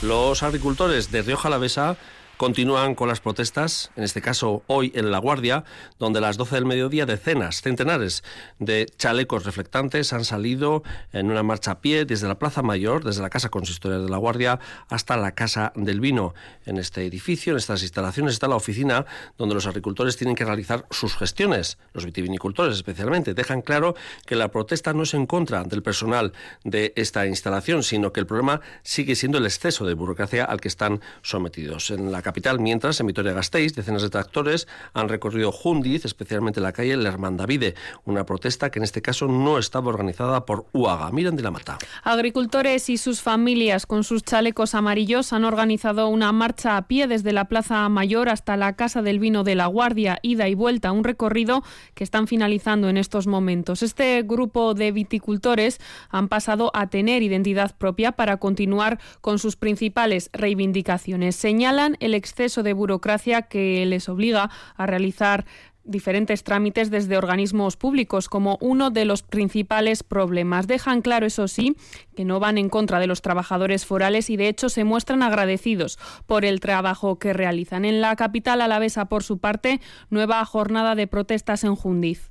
Los 0.01 0.43
agricultores 0.43 1.11
de 1.11 1.21
Rioja 1.21 1.47
Alavesa 1.47 1.97
Continúan 2.37 2.95
con 2.95 3.07
las 3.07 3.21
protestas, 3.21 3.91
en 3.95 4.03
este 4.03 4.21
caso 4.21 4.61
hoy 4.67 4.91
en 4.93 5.09
La 5.09 5.19
Guardia, 5.19 5.63
donde 5.99 6.19
a 6.19 6.21
las 6.21 6.35
12 6.35 6.55
del 6.55 6.65
mediodía 6.65 7.05
decenas, 7.05 7.61
centenares 7.61 8.25
de 8.59 8.87
chalecos 8.97 9.45
reflectantes 9.45 10.11
han 10.11 10.25
salido 10.25 10.83
en 11.13 11.31
una 11.31 11.43
marcha 11.43 11.71
a 11.71 11.79
pie 11.79 12.03
desde 12.03 12.27
la 12.27 12.37
Plaza 12.37 12.61
Mayor, 12.61 13.05
desde 13.05 13.21
la 13.21 13.29
Casa 13.29 13.47
Consistoria 13.47 13.99
de 13.99 14.09
La 14.09 14.17
Guardia 14.17 14.59
hasta 14.89 15.15
la 15.15 15.31
Casa 15.31 15.71
del 15.75 16.01
Vino. 16.01 16.33
En 16.65 16.77
este 16.77 17.05
edificio, 17.05 17.53
en 17.53 17.57
estas 17.57 17.83
instalaciones, 17.83 18.33
está 18.33 18.49
la 18.49 18.57
oficina 18.57 19.05
donde 19.37 19.55
los 19.55 19.65
agricultores 19.65 20.17
tienen 20.17 20.35
que 20.35 20.43
realizar 20.43 20.85
sus 20.91 21.15
gestiones. 21.15 21.77
Los 21.93 22.03
vitivinicultores 22.03 22.75
especialmente 22.75 23.33
dejan 23.33 23.61
claro 23.61 23.95
que 24.25 24.35
la 24.35 24.49
protesta 24.49 24.91
no 24.91 25.03
es 25.03 25.13
en 25.13 25.25
contra 25.25 25.63
del 25.63 25.83
personal 25.83 26.33
de 26.65 26.91
esta 26.97 27.27
instalación, 27.27 27.81
sino 27.81 28.11
que 28.11 28.19
el 28.19 28.25
problema 28.25 28.59
sigue 28.83 29.15
siendo 29.15 29.37
el 29.37 29.45
exceso 29.45 29.85
de 29.85 29.93
burocracia 29.93 30.43
al 30.43 30.59
que 30.59 30.67
están 30.67 30.99
sometidos. 31.21 31.91
En 31.91 32.11
la 32.11 32.24
capital, 32.25 32.59
mientras 32.59 32.99
en 32.99 33.05
Vitoria-Gasteiz 33.05 33.75
decenas 33.75 34.01
de 34.01 34.09
tractores 34.09 34.67
han 34.93 35.09
recorrido 35.09 35.51
Jundiz, 35.51 36.05
especialmente 36.05 36.59
la 36.59 36.73
calle 36.73 36.97
Lermandavide, 36.97 37.75
una 38.03 38.25
protesta 38.25 38.71
que 38.71 38.79
en 38.79 38.83
este 38.83 39.03
caso 39.03 39.27
no 39.27 39.59
estaba 39.59 39.89
organizada 39.89 40.43
por 40.45 40.65
UAGA. 40.73 41.11
Miren 41.11 41.35
de 41.35 41.43
la 41.43 41.51
mata. 41.51 41.77
Agricultores 42.03 42.89
y 42.89 42.97
sus 42.97 43.21
familias 43.21 43.85
con 43.85 44.03
sus 44.03 44.23
chalecos 44.23 44.73
amarillos 44.73 45.33
han 45.33 45.45
organizado 45.45 46.07
una 46.07 46.31
marcha 46.31 46.77
a 46.77 46.87
pie 46.87 47.05
desde 47.05 47.31
la 47.31 47.45
Plaza 47.45 47.87
Mayor 47.89 48.29
hasta 48.29 48.57
la 48.57 48.75
Casa 48.75 49.03
del 49.03 49.19
Vino 49.19 49.43
de 49.43 49.53
la 49.53 49.67
Guardia, 49.67 50.17
ida 50.23 50.49
y 50.49 50.55
vuelta, 50.55 50.91
un 50.91 51.03
recorrido 51.03 51.63
que 51.93 52.03
están 52.03 52.25
finalizando 52.25 52.89
en 52.89 52.97
estos 52.97 53.27
momentos. 53.27 53.83
Este 53.83 54.23
grupo 54.23 54.73
de 54.73 54.91
viticultores 54.91 55.79
han 56.09 56.27
pasado 56.27 56.71
a 56.73 56.87
tener 56.87 57.21
identidad 57.21 57.75
propia 57.77 58.13
para 58.13 58.37
continuar 58.37 58.99
con 59.21 59.37
sus 59.37 59.55
principales 59.57 60.31
reivindicaciones. 60.33 61.35
Señalan 61.35 61.97
el 61.99 62.14
exceso 62.15 62.63
de 62.63 62.73
burocracia 62.73 63.43
que 63.43 63.85
les 63.85 64.09
obliga 64.09 64.49
a 64.75 64.85
realizar 64.85 65.45
diferentes 65.85 66.43
trámites 66.43 66.89
desde 66.89 67.17
organismos 67.17 67.77
públicos 67.77 68.27
como 68.27 68.57
uno 68.59 68.89
de 68.89 69.05
los 69.05 69.23
principales 69.23 70.03
problemas. 70.03 70.67
Dejan 70.67 71.01
claro, 71.01 71.25
eso 71.25 71.47
sí, 71.47 71.75
que 72.15 72.25
no 72.25 72.39
van 72.39 72.57
en 72.57 72.69
contra 72.69 72.99
de 72.99 73.07
los 73.07 73.21
trabajadores 73.21 73.85
forales 73.85 74.29
y 74.29 74.37
de 74.37 74.49
hecho 74.49 74.69
se 74.69 74.83
muestran 74.83 75.23
agradecidos 75.23 75.99
por 76.25 76.43
el 76.43 76.59
trabajo 76.59 77.19
que 77.19 77.33
realizan. 77.33 77.85
En 77.85 78.01
la 78.01 78.15
capital 78.15 78.61
alavesa, 78.61 79.05
por 79.05 79.23
su 79.23 79.37
parte, 79.37 79.79
nueva 80.09 80.43
jornada 80.45 80.95
de 80.95 81.07
protestas 81.07 81.63
en 81.63 81.75
Jundiz. 81.75 82.27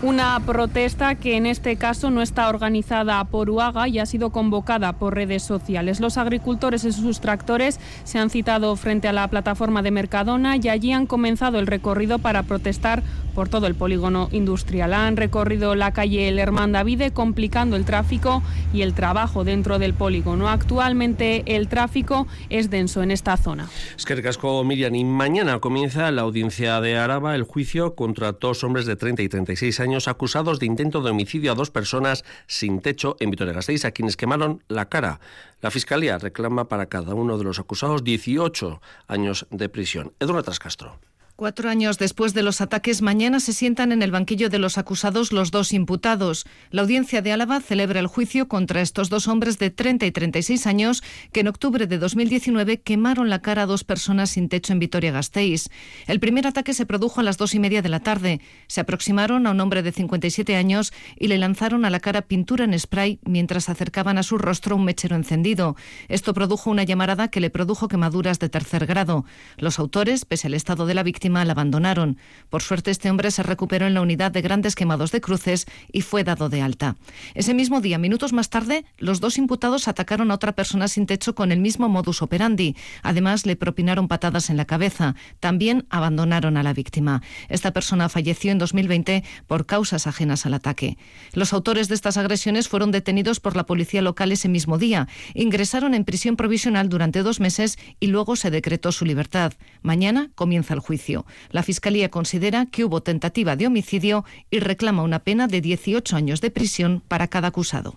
Una 0.00 0.38
protesta 0.46 1.16
que 1.16 1.36
en 1.36 1.44
este 1.44 1.74
caso 1.74 2.10
no 2.10 2.22
está 2.22 2.48
organizada 2.48 3.24
por 3.24 3.50
UAGA 3.50 3.88
y 3.88 3.98
ha 3.98 4.06
sido 4.06 4.30
convocada 4.30 4.92
por 4.92 5.16
redes 5.16 5.42
sociales. 5.42 5.98
Los 5.98 6.18
agricultores 6.18 6.84
y 6.84 6.92
sus 6.92 7.20
tractores 7.20 7.80
se 8.04 8.20
han 8.20 8.30
citado 8.30 8.76
frente 8.76 9.08
a 9.08 9.12
la 9.12 9.26
plataforma 9.26 9.82
de 9.82 9.90
Mercadona 9.90 10.56
y 10.56 10.68
allí 10.68 10.92
han 10.92 11.06
comenzado 11.06 11.58
el 11.58 11.66
recorrido 11.66 12.20
para 12.20 12.44
protestar 12.44 13.02
por 13.34 13.48
todo 13.48 13.66
el 13.66 13.74
polígono 13.74 14.28
industrial. 14.30 14.94
Han 14.94 15.16
recorrido 15.16 15.74
la 15.74 15.92
calle 15.92 16.30
Lermán 16.30 16.70
Davide 16.70 17.10
complicando 17.10 17.74
el 17.74 17.84
tráfico 17.84 18.40
y 18.72 18.82
el 18.82 18.94
trabajo 18.94 19.42
dentro 19.42 19.80
del 19.80 19.94
polígono. 19.94 20.48
Actualmente 20.48 21.42
el 21.46 21.66
tráfico 21.66 22.28
es 22.50 22.70
denso 22.70 23.02
en 23.02 23.10
esta 23.10 23.36
zona. 23.36 23.68
Es 23.96 24.04
que 24.04 24.22
casco 24.22 24.62
Miriam 24.62 24.94
y 24.94 25.04
mañana 25.04 25.58
comienza 25.58 26.10
la 26.12 26.22
audiencia 26.22 26.80
de 26.80 26.96
Araba 26.96 27.34
el 27.34 27.42
juicio 27.42 27.96
contra 27.96 28.32
dos 28.32 28.62
hombres 28.62 28.86
de 28.86 28.94
30 28.94 29.22
y 29.22 29.28
36 29.28 29.80
años 29.80 29.87
acusados 30.08 30.58
de 30.58 30.66
intento 30.66 31.00
de 31.00 31.10
homicidio 31.10 31.52
a 31.52 31.54
dos 31.54 31.70
personas 31.70 32.24
sin 32.46 32.80
techo 32.80 33.16
en 33.20 33.30
Vitoria-Gasteiz, 33.30 33.84
a 33.84 33.92
quienes 33.92 34.16
quemaron 34.16 34.62
la 34.68 34.88
cara. 34.88 35.20
La 35.62 35.70
Fiscalía 35.70 36.18
reclama 36.18 36.68
para 36.68 36.86
cada 36.86 37.14
uno 37.14 37.38
de 37.38 37.44
los 37.44 37.58
acusados 37.58 38.04
18 38.04 38.80
años 39.06 39.46
de 39.50 39.68
prisión. 39.68 40.12
Eduardo 40.20 40.44
Trascastro. 40.44 40.98
Cuatro 41.38 41.70
años 41.70 41.98
después 41.98 42.34
de 42.34 42.42
los 42.42 42.60
ataques, 42.60 43.00
mañana 43.00 43.38
se 43.38 43.52
sientan 43.52 43.92
en 43.92 44.02
el 44.02 44.10
banquillo 44.10 44.48
de 44.48 44.58
los 44.58 44.76
acusados 44.76 45.30
los 45.30 45.52
dos 45.52 45.72
imputados. 45.72 46.46
La 46.72 46.82
audiencia 46.82 47.22
de 47.22 47.30
Álava 47.30 47.60
celebra 47.60 48.00
el 48.00 48.08
juicio 48.08 48.48
contra 48.48 48.80
estos 48.80 49.08
dos 49.08 49.28
hombres 49.28 49.56
de 49.56 49.70
30 49.70 50.04
y 50.06 50.10
36 50.10 50.66
años 50.66 51.00
que 51.30 51.38
en 51.38 51.46
octubre 51.46 51.86
de 51.86 51.98
2019 51.98 52.80
quemaron 52.80 53.30
la 53.30 53.40
cara 53.40 53.62
a 53.62 53.66
dos 53.66 53.84
personas 53.84 54.30
sin 54.30 54.48
techo 54.48 54.72
en 54.72 54.80
Vitoria-Gasteiz. 54.80 55.68
El 56.08 56.18
primer 56.18 56.44
ataque 56.48 56.74
se 56.74 56.86
produjo 56.86 57.20
a 57.20 57.22
las 57.22 57.36
dos 57.36 57.54
y 57.54 57.60
media 57.60 57.82
de 57.82 57.88
la 57.88 58.00
tarde. 58.00 58.40
Se 58.66 58.80
aproximaron 58.80 59.46
a 59.46 59.52
un 59.52 59.60
hombre 59.60 59.84
de 59.84 59.92
57 59.92 60.56
años 60.56 60.92
y 61.16 61.28
le 61.28 61.38
lanzaron 61.38 61.84
a 61.84 61.90
la 61.90 62.00
cara 62.00 62.22
pintura 62.22 62.64
en 62.64 62.76
spray 62.76 63.20
mientras 63.24 63.68
acercaban 63.68 64.18
a 64.18 64.24
su 64.24 64.38
rostro 64.38 64.74
un 64.74 64.84
mechero 64.84 65.14
encendido. 65.14 65.76
Esto 66.08 66.34
produjo 66.34 66.68
una 66.68 66.82
llamarada 66.82 67.28
que 67.28 67.38
le 67.38 67.50
produjo 67.50 67.86
quemaduras 67.86 68.40
de 68.40 68.48
tercer 68.48 68.86
grado. 68.86 69.24
Los 69.56 69.78
autores, 69.78 70.24
pese 70.24 70.48
al 70.48 70.54
estado 70.54 70.84
de 70.86 70.94
la 70.94 71.04
víctima, 71.04 71.27
la 71.28 71.52
abandonaron. 71.52 72.18
Por 72.50 72.62
suerte, 72.62 72.90
este 72.90 73.10
hombre 73.10 73.30
se 73.30 73.42
recuperó 73.42 73.86
en 73.86 73.94
la 73.94 74.00
unidad 74.00 74.32
de 74.32 74.42
grandes 74.42 74.74
quemados 74.74 75.12
de 75.12 75.20
cruces 75.20 75.66
y 75.92 76.00
fue 76.00 76.24
dado 76.24 76.48
de 76.48 76.62
alta. 76.62 76.96
Ese 77.34 77.54
mismo 77.54 77.80
día, 77.80 77.98
minutos 77.98 78.32
más 78.32 78.50
tarde, 78.50 78.84
los 78.98 79.20
dos 79.20 79.38
imputados 79.38 79.88
atacaron 79.88 80.30
a 80.30 80.34
otra 80.34 80.52
persona 80.52 80.88
sin 80.88 81.06
techo 81.06 81.34
con 81.34 81.52
el 81.52 81.60
mismo 81.60 81.88
modus 81.88 82.22
operandi. 82.22 82.76
Además, 83.02 83.46
le 83.46 83.56
propinaron 83.56 84.08
patadas 84.08 84.50
en 84.50 84.56
la 84.56 84.64
cabeza. 84.64 85.14
También 85.40 85.86
abandonaron 85.90 86.56
a 86.56 86.62
la 86.62 86.72
víctima. 86.72 87.22
Esta 87.48 87.72
persona 87.72 88.08
falleció 88.08 88.52
en 88.52 88.58
2020 88.58 89.24
por 89.46 89.66
causas 89.66 90.06
ajenas 90.06 90.46
al 90.46 90.54
ataque. 90.54 90.96
Los 91.32 91.52
autores 91.52 91.88
de 91.88 91.94
estas 91.94 92.16
agresiones 92.16 92.68
fueron 92.68 92.90
detenidos 92.90 93.40
por 93.40 93.56
la 93.56 93.66
policía 93.66 94.02
local 94.02 94.32
ese 94.32 94.48
mismo 94.48 94.78
día. 94.78 95.08
Ingresaron 95.34 95.94
en 95.94 96.04
prisión 96.04 96.36
provisional 96.36 96.88
durante 96.88 97.22
dos 97.22 97.40
meses 97.40 97.78
y 98.00 98.08
luego 98.08 98.36
se 98.36 98.50
decretó 98.50 98.92
su 98.92 99.04
libertad. 99.04 99.52
Mañana 99.82 100.30
comienza 100.34 100.74
el 100.74 100.80
juicio. 100.80 101.17
La 101.50 101.62
Fiscalía 101.62 102.10
considera 102.10 102.66
que 102.66 102.84
hubo 102.84 103.02
tentativa 103.02 103.56
de 103.56 103.66
homicidio 103.66 104.24
y 104.50 104.60
reclama 104.60 105.02
una 105.02 105.20
pena 105.20 105.46
de 105.46 105.60
18 105.60 106.16
años 106.16 106.40
de 106.40 106.50
prisión 106.50 107.02
para 107.06 107.28
cada 107.28 107.48
acusado. 107.48 107.96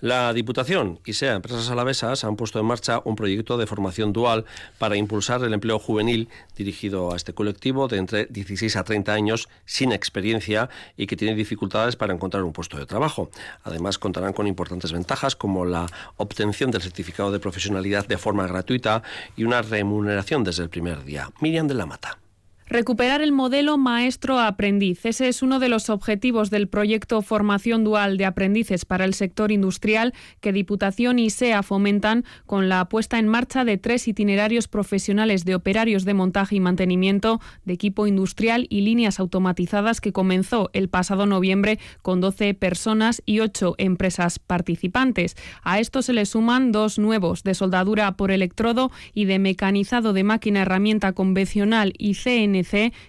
La 0.00 0.32
Diputación 0.32 1.00
y 1.04 1.12
SEA 1.12 1.34
Empresas 1.34 1.70
Alavesas 1.70 2.24
han 2.24 2.36
puesto 2.36 2.58
en 2.58 2.66
marcha 2.66 3.00
un 3.04 3.16
proyecto 3.16 3.56
de 3.58 3.66
formación 3.66 4.12
dual 4.12 4.44
para 4.78 4.96
impulsar 4.96 5.42
el 5.44 5.54
empleo 5.54 5.78
juvenil 5.78 6.28
dirigido 6.56 7.12
a 7.12 7.16
este 7.16 7.32
colectivo 7.32 7.88
de 7.88 7.98
entre 7.98 8.26
16 8.26 8.76
a 8.76 8.84
30 8.84 9.12
años 9.12 9.48
sin 9.64 9.92
experiencia 9.92 10.68
y 10.96 11.06
que 11.06 11.16
tiene 11.16 11.34
dificultades 11.34 11.96
para 11.96 12.12
encontrar 12.12 12.42
un 12.44 12.52
puesto 12.52 12.78
de 12.78 12.86
trabajo. 12.86 13.30
Además, 13.64 13.98
contarán 13.98 14.32
con 14.32 14.46
importantes 14.46 14.92
ventajas 14.92 15.36
como 15.36 15.64
la 15.64 15.86
obtención 16.16 16.70
del 16.70 16.82
certificado 16.82 17.30
de 17.30 17.40
profesionalidad 17.40 18.06
de 18.06 18.18
forma 18.18 18.46
gratuita 18.46 19.02
y 19.36 19.44
una 19.44 19.62
remuneración 19.62 20.44
desde 20.44 20.62
el 20.62 20.70
primer 20.70 21.04
día. 21.04 21.30
Miriam 21.40 21.68
de 21.68 21.74
la 21.74 21.86
Mata. 21.86 22.21
Recuperar 22.66 23.20
el 23.22 23.32
modelo 23.32 23.76
maestro-aprendiz. 23.76 25.04
Ese 25.04 25.28
es 25.28 25.42
uno 25.42 25.58
de 25.58 25.68
los 25.68 25.90
objetivos 25.90 26.48
del 26.48 26.68
proyecto 26.68 27.20
Formación 27.20 27.82
Dual 27.84 28.16
de 28.16 28.24
Aprendices 28.24 28.84
para 28.84 29.04
el 29.04 29.14
sector 29.14 29.50
industrial 29.50 30.14
que 30.40 30.52
Diputación 30.52 31.18
y 31.18 31.30
SEA 31.30 31.62
fomentan 31.62 32.24
con 32.46 32.68
la 32.68 32.88
puesta 32.88 33.18
en 33.18 33.28
marcha 33.28 33.64
de 33.64 33.78
tres 33.78 34.06
itinerarios 34.06 34.68
profesionales 34.68 35.44
de 35.44 35.56
operarios 35.56 36.04
de 36.04 36.14
montaje 36.14 36.56
y 36.56 36.60
mantenimiento 36.60 37.40
de 37.64 37.74
equipo 37.74 38.06
industrial 38.06 38.66
y 38.70 38.82
líneas 38.82 39.18
automatizadas 39.18 40.00
que 40.00 40.12
comenzó 40.12 40.70
el 40.72 40.88
pasado 40.88 41.26
noviembre 41.26 41.78
con 42.00 42.20
12 42.20 42.54
personas 42.54 43.22
y 43.26 43.40
8 43.40 43.74
empresas 43.78 44.38
participantes. 44.38 45.36
A 45.62 45.80
esto 45.80 46.00
se 46.00 46.12
le 46.12 46.26
suman 46.26 46.72
dos 46.72 46.98
nuevos 46.98 47.42
de 47.42 47.54
soldadura 47.54 48.16
por 48.16 48.30
electrodo 48.30 48.92
y 49.12 49.24
de 49.24 49.38
mecanizado 49.38 50.12
de 50.12 50.24
máquina 50.24 50.62
herramienta 50.62 51.12
convencional 51.12 51.92
y 51.98 52.14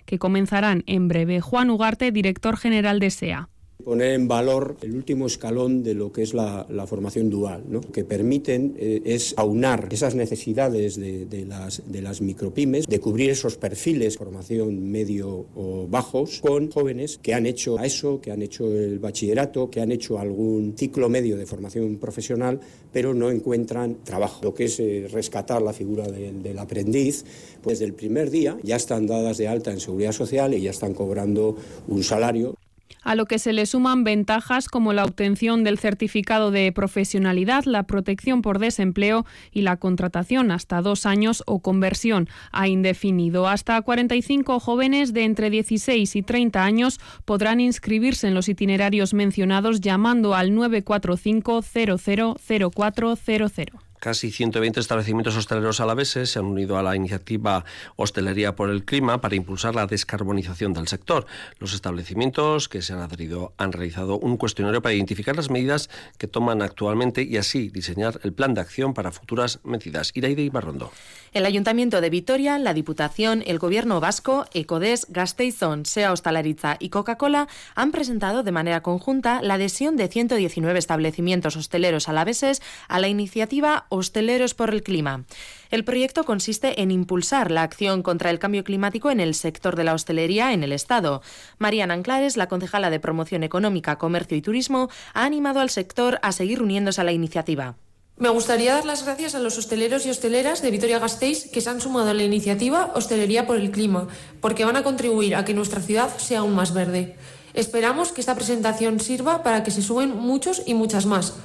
Que 0.05 0.19
comenzarán 0.19 0.83
en 0.87 1.07
breve. 1.07 1.41
Juan 1.41 1.69
Ugarte, 1.69 2.11
director 2.11 2.57
general 2.57 2.99
de 2.99 3.09
SEA 3.09 3.49
poner 3.83 4.13
en 4.13 4.27
valor 4.27 4.77
el 4.81 4.95
último 4.95 5.27
escalón 5.27 5.83
de 5.83 5.93
lo 5.93 6.11
que 6.11 6.23
es 6.23 6.33
la, 6.33 6.65
formación 6.87 7.29
dual, 7.29 7.63
¿no? 7.69 7.81
que 7.81 8.03
permiten 8.03 8.75
eh, 8.77 9.01
es 9.05 9.33
aunar 9.37 9.87
esas 9.91 10.15
necesidades 10.15 10.97
de, 10.97 11.45
las, 11.47 11.81
de 11.85 12.01
las 12.01 12.21
micropymes, 12.21 12.87
de 12.87 12.99
cubrir 12.99 13.29
esos 13.29 13.57
perfiles, 13.57 14.17
formación 14.17 14.91
medio 14.91 15.45
o 15.55 15.87
bajos, 15.89 16.39
con 16.41 16.71
jóvenes 16.71 17.19
que 17.21 17.33
han 17.33 17.45
hecho 17.45 17.79
eso, 17.79 18.19
que 18.21 18.31
han 18.31 18.41
hecho 18.41 18.71
el 18.71 18.99
bachillerato, 18.99 19.69
que 19.69 19.81
han 19.81 19.91
hecho 19.91 20.19
algún 20.19 20.75
ciclo 20.77 21.09
medio 21.09 21.37
de 21.37 21.45
formación 21.45 21.97
profesional, 21.97 22.59
pero 22.91 23.13
no 23.13 23.31
encuentran 23.31 23.97
trabajo. 24.03 24.41
Lo 24.43 24.53
que 24.53 24.65
es 24.65 24.79
eh, 24.79 25.07
rescatar 25.11 25.61
la 25.61 25.73
figura 25.73 26.07
del 26.07 26.59
aprendiz, 26.59 27.25
pues 27.61 27.79
del 27.79 27.93
primer 27.93 28.29
día 28.29 28.57
ya 28.63 28.75
están 28.75 29.07
dadas 29.07 29.37
de 29.37 29.47
alta 29.47 29.71
en 29.71 29.79
seguridad 29.79 30.11
social 30.11 30.53
y 30.53 30.61
ya 30.61 30.71
están 30.71 30.93
cobrando 30.93 31.55
un 31.87 32.03
salario 32.03 32.55
a 33.03 33.15
lo 33.15 33.25
que 33.25 33.39
se 33.39 33.53
le 33.53 33.65
suman 33.65 34.03
ventajas 34.03 34.69
como 34.69 34.93
la 34.93 35.03
obtención 35.03 35.63
del 35.63 35.77
certificado 35.77 36.51
de 36.51 36.71
profesionalidad, 36.71 37.65
la 37.65 37.83
protección 37.83 38.41
por 38.41 38.59
desempleo 38.59 39.25
y 39.51 39.61
la 39.61 39.77
contratación 39.77 40.51
hasta 40.51 40.81
dos 40.81 41.05
años 41.05 41.43
o 41.45 41.59
conversión 41.59 42.29
a 42.51 42.67
indefinido. 42.67 43.47
Hasta 43.47 43.81
45 43.81 44.59
jóvenes 44.59 45.13
de 45.13 45.25
entre 45.25 45.49
16 45.49 46.15
y 46.15 46.21
30 46.21 46.63
años 46.63 46.99
podrán 47.25 47.59
inscribirse 47.59 48.27
en 48.27 48.33
los 48.33 48.49
itinerarios 48.49 49.13
mencionados 49.13 49.81
llamando 49.81 50.35
al 50.35 50.53
945 50.53 51.61
000400. 51.61 53.82
Casi 54.03 54.31
120 54.31 54.81
establecimientos 54.81 55.37
hosteleros 55.37 55.79
alaveses 55.79 56.29
se 56.29 56.37
han 56.37 56.43
unido 56.43 56.77
a 56.77 56.83
la 56.83 56.93
iniciativa 56.93 57.63
Hostelería 57.95 58.53
por 58.53 58.69
el 58.69 58.83
Clima 58.83 59.21
para 59.21 59.35
impulsar 59.35 59.75
la 59.75 59.87
descarbonización 59.87 60.73
del 60.73 60.89
sector. 60.89 61.25
Los 61.57 61.73
establecimientos 61.73 62.67
que 62.67 62.81
se 62.81 62.91
han 62.91 62.99
adherido 62.99 63.53
han 63.57 63.71
realizado 63.71 64.19
un 64.19 64.35
cuestionario 64.35 64.81
para 64.81 64.93
identificar 64.93 65.37
las 65.37 65.49
medidas 65.49 65.89
que 66.17 66.27
toman 66.27 66.61
actualmente 66.61 67.23
y 67.23 67.37
así 67.37 67.69
diseñar 67.69 68.19
el 68.23 68.33
plan 68.33 68.53
de 68.53 68.59
acción 68.59 68.93
para 68.93 69.13
futuras 69.13 69.61
medidas. 69.63 70.11
Iraide 70.13 70.41
y 70.41 70.49
Barrondo. 70.49 70.91
El 71.31 71.45
Ayuntamiento 71.45 72.01
de 72.01 72.09
Vitoria, 72.09 72.59
la 72.59 72.73
Diputación, 72.73 73.41
el 73.47 73.57
Gobierno 73.57 74.01
Vasco, 74.01 74.45
Ecodes, 74.53 75.07
Gasteizón, 75.09 75.85
SEA 75.85 76.11
Hostalaritza 76.11 76.75
y 76.77 76.89
Coca-Cola 76.89 77.47
han 77.73 77.91
presentado 77.91 78.43
de 78.43 78.51
manera 78.51 78.83
conjunta 78.83 79.41
la 79.41 79.53
adhesión 79.53 79.95
de 79.95 80.09
119 80.09 80.77
establecimientos 80.77 81.55
hosteleros 81.55 82.09
alaveses 82.09 82.61
a 82.89 82.99
la 82.99 83.07
iniciativa 83.07 83.85
Hosteleros 83.93 84.55
por 84.55 84.73
el 84.73 84.81
Clima. 84.81 85.25
El 85.69 85.83
proyecto 85.83 86.23
consiste 86.23 86.81
en 86.81 86.89
impulsar 86.89 87.51
la 87.51 87.61
acción 87.61 88.01
contra 88.01 88.31
el 88.31 88.39
cambio 88.39 88.63
climático 88.63 89.11
en 89.11 89.19
el 89.19 89.35
sector 89.35 89.75
de 89.75 89.83
la 89.83 89.93
hostelería 89.93 90.51
en 90.51 90.63
el 90.63 90.71
Estado. 90.71 91.21
Mariana 91.59 91.93
Anclares, 91.93 92.35
la 92.35 92.47
concejala 92.47 92.89
de 92.89 92.99
Promoción 92.99 93.43
Económica, 93.43 93.97
Comercio 93.97 94.35
y 94.35 94.41
Turismo, 94.41 94.89
ha 95.13 95.25
animado 95.25 95.59
al 95.59 95.69
sector 95.69 96.19
a 96.23 96.31
seguir 96.31 96.63
uniéndose 96.63 97.01
a 97.01 97.03
la 97.03 97.11
iniciativa. 97.11 97.75
Me 98.17 98.29
gustaría 98.29 98.73
dar 98.73 98.85
las 98.85 99.05
gracias 99.05 99.35
a 99.35 99.39
los 99.39 99.57
hosteleros 99.57 100.05
y 100.05 100.09
hosteleras 100.09 100.61
de 100.61 100.71
Vitoria-Gasteiz 100.71 101.49
que 101.51 101.61
se 101.61 101.69
han 101.69 101.81
sumado 101.81 102.09
a 102.09 102.13
la 102.13 102.23
iniciativa 102.23 102.91
Hostelería 102.95 103.47
por 103.47 103.57
el 103.57 103.71
Clima, 103.71 104.07
porque 104.39 104.65
van 104.65 104.75
a 104.75 104.83
contribuir 104.83 105.35
a 105.35 105.45
que 105.45 105.53
nuestra 105.53 105.81
ciudad 105.81 106.15
sea 106.17 106.39
aún 106.39 106.53
más 106.53 106.73
verde. 106.73 107.15
Esperamos 107.53 108.11
que 108.11 108.21
esta 108.21 108.35
presentación 108.35 108.99
sirva 108.99 109.43
para 109.43 109.63
que 109.63 109.71
se 109.71 109.81
suben 109.81 110.15
muchos 110.15 110.61
y 110.65 110.73
muchas 110.73 111.05
más. 111.05 111.35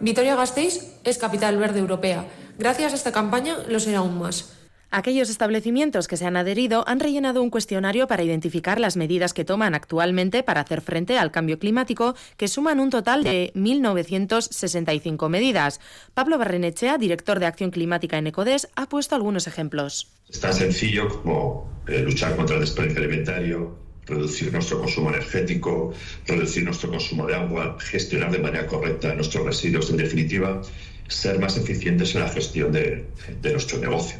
Vitoria-Gasteiz 0.00 1.00
es 1.04 1.18
capital 1.18 1.58
verde 1.58 1.80
europea. 1.80 2.26
Gracias 2.58 2.92
a 2.92 2.96
esta 2.96 3.12
campaña 3.12 3.56
lo 3.68 3.80
será 3.80 3.98
aún 3.98 4.18
más. 4.18 4.54
Aquellos 4.90 5.28
establecimientos 5.28 6.08
que 6.08 6.16
se 6.16 6.24
han 6.24 6.38
adherido 6.38 6.82
han 6.86 6.98
rellenado 6.98 7.42
un 7.42 7.50
cuestionario 7.50 8.06
para 8.06 8.22
identificar 8.22 8.80
las 8.80 8.96
medidas 8.96 9.34
que 9.34 9.44
toman 9.44 9.74
actualmente 9.74 10.42
para 10.42 10.62
hacer 10.62 10.80
frente 10.80 11.18
al 11.18 11.30
cambio 11.30 11.58
climático, 11.58 12.14
que 12.38 12.48
suman 12.48 12.80
un 12.80 12.88
total 12.88 13.22
de 13.22 13.52
1.965 13.54 15.28
medidas. 15.28 15.80
Pablo 16.14 16.38
Barrenechea, 16.38 16.96
director 16.96 17.38
de 17.38 17.46
Acción 17.46 17.70
Climática 17.70 18.16
en 18.16 18.28
Ecodes, 18.28 18.68
ha 18.76 18.88
puesto 18.88 19.14
algunos 19.14 19.46
ejemplos. 19.46 20.08
Es 20.30 20.40
tan 20.40 20.54
sencillo 20.54 21.08
como 21.08 21.68
eh, 21.86 22.00
luchar 22.00 22.34
contra 22.34 22.54
el 22.54 22.62
desperdicio 22.62 23.02
alimentario, 23.02 23.87
reducir 24.08 24.52
nuestro 24.52 24.80
consumo 24.80 25.10
energético, 25.10 25.94
reducir 26.26 26.64
nuestro 26.64 26.90
consumo 26.90 27.26
de 27.26 27.34
agua, 27.34 27.76
gestionar 27.80 28.30
de 28.30 28.38
manera 28.38 28.66
correcta 28.66 29.14
nuestros 29.14 29.44
residuos, 29.44 29.90
en 29.90 29.96
definitiva, 29.98 30.62
ser 31.08 31.38
más 31.38 31.56
eficientes 31.56 32.14
en 32.14 32.22
la 32.22 32.28
gestión 32.28 32.72
de, 32.72 33.06
nuestro 33.42 33.78
negocio. 33.78 34.18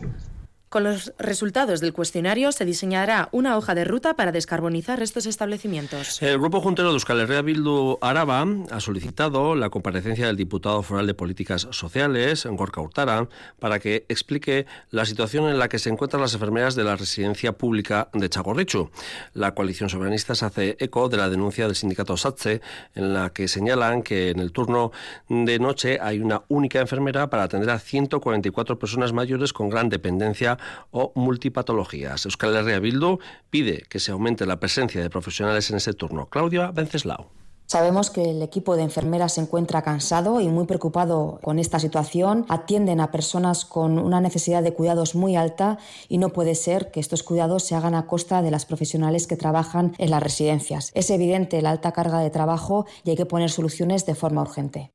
Con 0.69 0.85
los 0.85 1.15
resultados 1.19 1.81
del 1.81 1.95
cuestionario 1.95 2.53
se 2.53 2.67
diseñará 2.67 3.31
una 3.33 3.57
hoja 3.57 3.75
de 3.75 3.85
ruta 3.85 4.17
para 4.17 4.33
descarbonizar 4.33 5.03
estos 5.03 5.25
establecimientos. 5.25 6.21
El 6.21 6.39
Grupo 6.39 6.61
Juntero 6.61 6.89
de 6.89 6.95
Euskal 6.95 7.21
Herria 7.21 7.41
Bildu 7.41 7.97
Araba 8.03 8.47
ha 8.71 8.81
solicitado 8.81 9.55
la 9.55 9.71
comparecencia 9.71 10.27
del 10.27 10.37
diputado 10.37 10.83
foral 10.83 11.07
de 11.07 11.15
Políticas 11.15 11.69
Sociales, 11.71 12.45
Gorka 12.45 12.83
Hurtara, 12.83 13.31
para 13.59 13.79
que 13.79 14.05
explique 14.11 14.67
la 14.91 15.07
situación 15.07 15.49
en 15.49 15.59
la 15.59 15.71
que 15.71 15.79
se 15.79 15.89
encuentran 15.89 16.21
las 16.21 16.35
enfermeras 16.35 16.75
de 16.75 16.85
la 16.85 16.97
residencia 16.97 17.53
pública 17.57 18.11
de 18.13 18.29
Chagorrichu. 18.29 18.91
La 19.33 19.55
coalición 19.55 19.89
soberanista 19.89 20.35
se 20.35 20.45
hace 20.45 20.77
eco 20.81 21.09
de 21.09 21.17
la 21.17 21.31
denuncia 21.31 21.65
del 21.65 21.77
sindicato 21.77 22.19
SATSE, 22.19 22.61
en 22.95 23.15
la 23.15 23.31
que 23.31 23.49
señalan 23.49 24.03
que 24.03 24.29
en 24.29 24.39
el 24.39 24.53
turno 24.53 24.93
de 25.31 25.59
noche 25.59 25.99
hay 25.99 26.21
una 26.21 26.43
única 26.49 26.81
enfermera 26.81 27.31
para 27.31 27.45
atender 27.45 27.71
a 27.71 27.79
144 27.79 28.79
personas 28.79 29.15
mayores 29.15 29.55
con 29.55 29.71
gran 29.71 29.89
dependencia 29.89 30.58
o 30.91 31.13
multipatologías. 31.15 32.25
Euskal 32.25 32.57
Herria 32.57 32.81
Bildu 32.81 33.19
pide 33.51 33.85
que 33.89 34.01
se 34.01 34.13
aumente 34.13 34.47
la 34.47 34.61
presencia 34.61 35.03
de 35.03 35.11
profesionales 35.11 35.71
en 35.71 35.77
ese 35.77 35.95
turno. 35.95 36.27
Claudia 36.27 36.71
Venceslao. 36.71 37.31
Sabemos 37.71 38.09
que 38.09 38.31
el 38.31 38.41
equipo 38.41 38.77
de 38.77 38.83
enfermeras 38.83 39.35
se 39.35 39.43
encuentra 39.43 39.83
cansado 39.83 40.41
y 40.41 40.49
muy 40.49 40.65
preocupado 40.65 41.39
con 41.43 41.59
esta 41.59 41.79
situación. 41.79 42.47
Atienden 42.49 42.99
a 42.99 43.11
personas 43.11 43.67
con 43.67 43.99
una 43.99 44.23
necesidad 44.23 44.63
de 44.63 44.73
cuidados 44.73 45.15
muy 45.15 45.37
alta 45.37 45.77
y 46.09 46.17
no 46.17 46.31
puede 46.31 46.55
ser 46.55 46.91
que 46.91 46.99
estos 46.99 47.23
cuidados 47.23 47.65
se 47.65 47.75
hagan 47.75 47.95
a 47.95 48.07
costa 48.07 48.41
de 48.41 48.51
las 48.51 48.65
profesionales 48.65 49.27
que 49.27 49.37
trabajan 49.37 49.95
en 49.99 50.11
las 50.11 50.23
residencias. 50.23 50.91
Es 50.95 51.11
evidente 51.11 51.61
la 51.61 51.71
alta 51.71 51.93
carga 51.93 52.21
de 52.21 52.31
trabajo 52.31 52.87
y 53.05 53.11
hay 53.11 53.17
que 53.17 53.27
poner 53.27 53.51
soluciones 53.51 54.07
de 54.07 54.15
forma 54.15 54.41
urgente. 54.41 54.91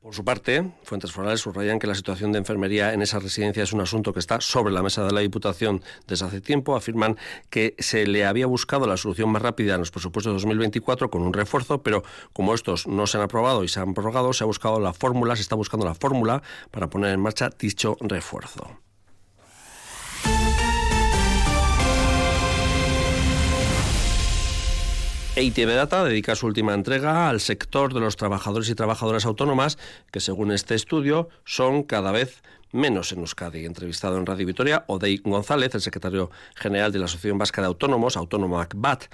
Por 0.00 0.14
su 0.14 0.24
parte, 0.24 0.70
fuentes 0.84 1.10
forales 1.10 1.40
subrayan 1.40 1.80
que 1.80 1.88
la 1.88 1.94
situación 1.96 2.30
de 2.30 2.38
enfermería 2.38 2.92
en 2.92 3.02
esa 3.02 3.18
residencia 3.18 3.64
es 3.64 3.72
un 3.72 3.80
asunto 3.80 4.12
que 4.12 4.20
está 4.20 4.40
sobre 4.40 4.72
la 4.72 4.80
mesa 4.80 5.04
de 5.04 5.12
la 5.12 5.20
Diputación 5.20 5.82
desde 6.06 6.24
hace 6.24 6.40
tiempo. 6.40 6.76
Afirman 6.76 7.16
que 7.50 7.74
se 7.80 8.06
le 8.06 8.24
había 8.24 8.46
buscado 8.46 8.86
la 8.86 8.96
solución 8.96 9.30
más 9.30 9.42
rápida 9.42 9.74
en 9.74 9.80
los 9.80 9.90
presupuestos 9.90 10.30
de 10.30 10.34
2024 10.34 11.10
con 11.10 11.22
un 11.22 11.32
refuerzo, 11.32 11.82
pero 11.82 12.04
como 12.32 12.54
estos 12.54 12.86
no 12.86 13.08
se 13.08 13.18
han 13.18 13.24
aprobado 13.24 13.64
y 13.64 13.68
se 13.68 13.80
han 13.80 13.92
prorrogado, 13.92 14.32
se 14.32 14.44
ha 14.44 14.46
buscado 14.46 14.78
la 14.78 14.92
fórmula, 14.92 15.34
se 15.34 15.42
está 15.42 15.56
buscando 15.56 15.84
la 15.84 15.94
fórmula 15.94 16.42
para 16.70 16.88
poner 16.88 17.12
en 17.12 17.20
marcha 17.20 17.50
dicho 17.58 17.96
refuerzo. 18.00 18.87
EITB 25.38 25.68
Data 25.68 26.02
dedica 26.02 26.34
su 26.34 26.48
última 26.48 26.74
entrega 26.74 27.28
al 27.28 27.38
sector 27.38 27.94
de 27.94 28.00
los 28.00 28.16
trabajadores 28.16 28.68
y 28.70 28.74
trabajadoras 28.74 29.24
autónomas, 29.24 29.78
que 30.10 30.18
según 30.18 30.50
este 30.50 30.74
estudio 30.74 31.28
son 31.44 31.84
cada 31.84 32.10
vez 32.10 32.42
menos 32.72 33.12
en 33.12 33.20
Euskadi. 33.20 33.64
Entrevistado 33.64 34.18
en 34.18 34.26
Radio 34.26 34.48
Vitoria, 34.48 34.84
Odey 34.88 35.18
González, 35.18 35.72
el 35.76 35.80
secretario 35.80 36.32
general 36.56 36.90
de 36.90 36.98
la 36.98 37.04
Asociación 37.04 37.38
Vasca 37.38 37.62
de 37.62 37.68
Autónomos, 37.68 38.16
Autónomo 38.16 38.58
ACBAT, 38.58 39.04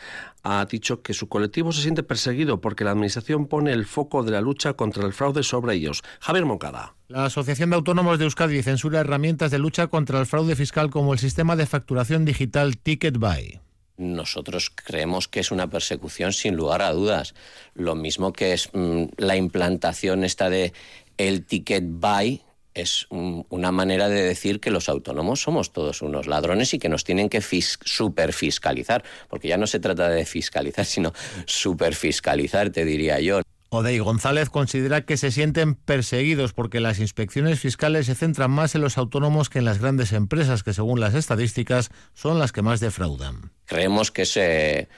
ha 0.45 0.65
dicho 0.65 1.03
que 1.03 1.13
su 1.13 1.29
colectivo 1.29 1.73
se 1.73 1.83
siente 1.83 2.03
perseguido 2.03 2.59
porque 2.59 2.85
la 2.85 2.93
Administración 2.93 3.47
pone 3.47 3.73
el 3.73 3.85
foco 3.85 4.23
de 4.23 4.31
la 4.31 4.41
lucha 4.41 4.73
contra 4.73 5.05
el 5.05 5.13
fraude 5.13 5.43
sobre 5.43 5.75
ellos. 5.75 6.03
Javier 6.21 6.47
Moncada. 6.47 6.95
La 7.09 7.27
Asociación 7.27 7.69
de 7.69 7.77
Autónomos 7.77 8.19
de 8.19 8.25
Euskadi 8.25 8.63
censura 8.63 9.01
herramientas 9.01 9.51
de 9.51 9.59
lucha 9.59 9.89
contra 9.89 10.21
el 10.21 10.27
fraude 10.27 10.57
fiscal 10.57 10.89
como 10.89 11.13
el 11.13 11.19
sistema 11.19 11.55
de 11.55 11.67
facturación 11.67 12.25
digital 12.25 12.79
TicketBuy. 12.79 13.61
Nosotros 13.97 14.71
creemos 14.75 15.29
que 15.29 15.41
es 15.41 15.51
una 15.51 15.71
persecución 15.71 16.33
sin 16.33 16.57
lugar 16.57 16.83
a 16.83 16.93
dudas. 16.93 17.35
Lo 17.75 17.95
mismo 17.95 18.33
que 18.33 18.53
es 18.53 18.71
mm, 18.73 19.05
la 19.17 19.37
implantación 19.37 20.25
esta 20.25 20.51
de 20.51 20.73
el 21.17 21.45
ticket 21.45 21.85
buy, 21.87 22.43
es 22.75 23.07
una 23.11 23.71
manera 23.71 24.09
de 24.09 24.23
decir 24.23 24.59
que 24.59 24.71
los 24.71 24.89
autónomos 24.89 25.41
somos 25.41 25.73
todos 25.73 26.03
unos 26.03 26.27
ladrones 26.27 26.75
y 26.75 26.81
que 26.81 26.89
nos 26.89 27.05
tienen 27.05 27.29
que 27.29 27.41
superfiscalizar, 27.41 29.05
porque 29.29 29.49
ya 29.49 29.57
no 29.57 29.69
se 29.69 29.79
trata 29.79 30.09
de 30.09 30.27
fiscalizar, 30.27 30.85
sino 30.85 31.13
superfiscalizar, 31.47 32.71
te 32.71 32.85
diría 32.85 33.21
yo. 33.21 33.43
Odey 33.75 33.99
González 33.99 34.51
considera 34.51 35.05
que 35.05 35.17
se 35.17 35.31
sienten 35.31 35.75
perseguidos 35.75 36.53
porque 36.53 36.81
las 36.81 36.99
inspecciones 36.99 37.61
fiscales 37.61 38.07
se 38.07 38.15
centran 38.15 38.51
más 38.51 38.75
en 38.75 38.81
los 38.81 38.99
autónomos 38.99 39.51
que 39.51 39.59
en 39.59 39.65
las 39.65 39.79
grandes 39.79 40.13
empresas, 40.13 40.63
que 40.63 40.73
según 40.73 41.01
las 41.01 41.15
estadísticas 41.15 41.91
son 42.15 42.39
las 42.39 42.53
que 42.53 42.63
más 42.63 42.81
defraudan. 42.81 43.51
Creemos 43.67 44.11
que 44.11 44.23
es 44.23 44.37
eh, 44.37 44.89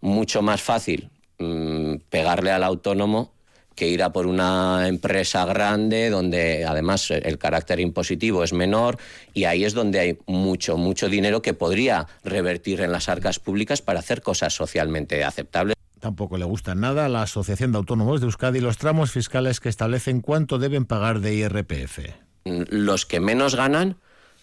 mucho 0.00 0.42
más 0.42 0.62
fácil 0.62 1.10
mm, 1.38 1.96
pegarle 2.10 2.50
al 2.50 2.64
autónomo 2.64 3.32
que 3.74 3.88
ir 3.88 4.02
a 4.02 4.12
por 4.12 4.26
una 4.26 4.86
empresa 4.88 5.44
grande 5.44 6.10
donde 6.10 6.64
además 6.64 7.10
el 7.10 7.38
carácter 7.38 7.80
impositivo 7.80 8.44
es 8.44 8.52
menor 8.52 8.98
y 9.32 9.44
ahí 9.44 9.64
es 9.64 9.74
donde 9.74 9.98
hay 9.98 10.18
mucho, 10.26 10.76
mucho 10.76 11.08
dinero 11.08 11.42
que 11.42 11.54
podría 11.54 12.06
revertir 12.22 12.80
en 12.80 12.92
las 12.92 13.08
arcas 13.08 13.38
públicas 13.38 13.82
para 13.82 13.98
hacer 13.98 14.22
cosas 14.22 14.54
socialmente 14.54 15.24
aceptables. 15.24 15.74
Tampoco 16.04 16.36
le 16.36 16.44
gustan 16.44 16.80
nada 16.80 17.06
a 17.06 17.08
la 17.08 17.22
Asociación 17.22 17.72
de 17.72 17.78
Autónomos 17.78 18.20
de 18.20 18.26
Euskadi 18.26 18.60
los 18.60 18.76
tramos 18.76 19.10
fiscales 19.10 19.58
que 19.58 19.70
establecen 19.70 20.20
cuánto 20.20 20.58
deben 20.58 20.84
pagar 20.84 21.20
de 21.20 21.34
IRPF. 21.34 21.98
Los 22.44 23.06
que 23.06 23.20
menos 23.20 23.54
ganan 23.54 23.96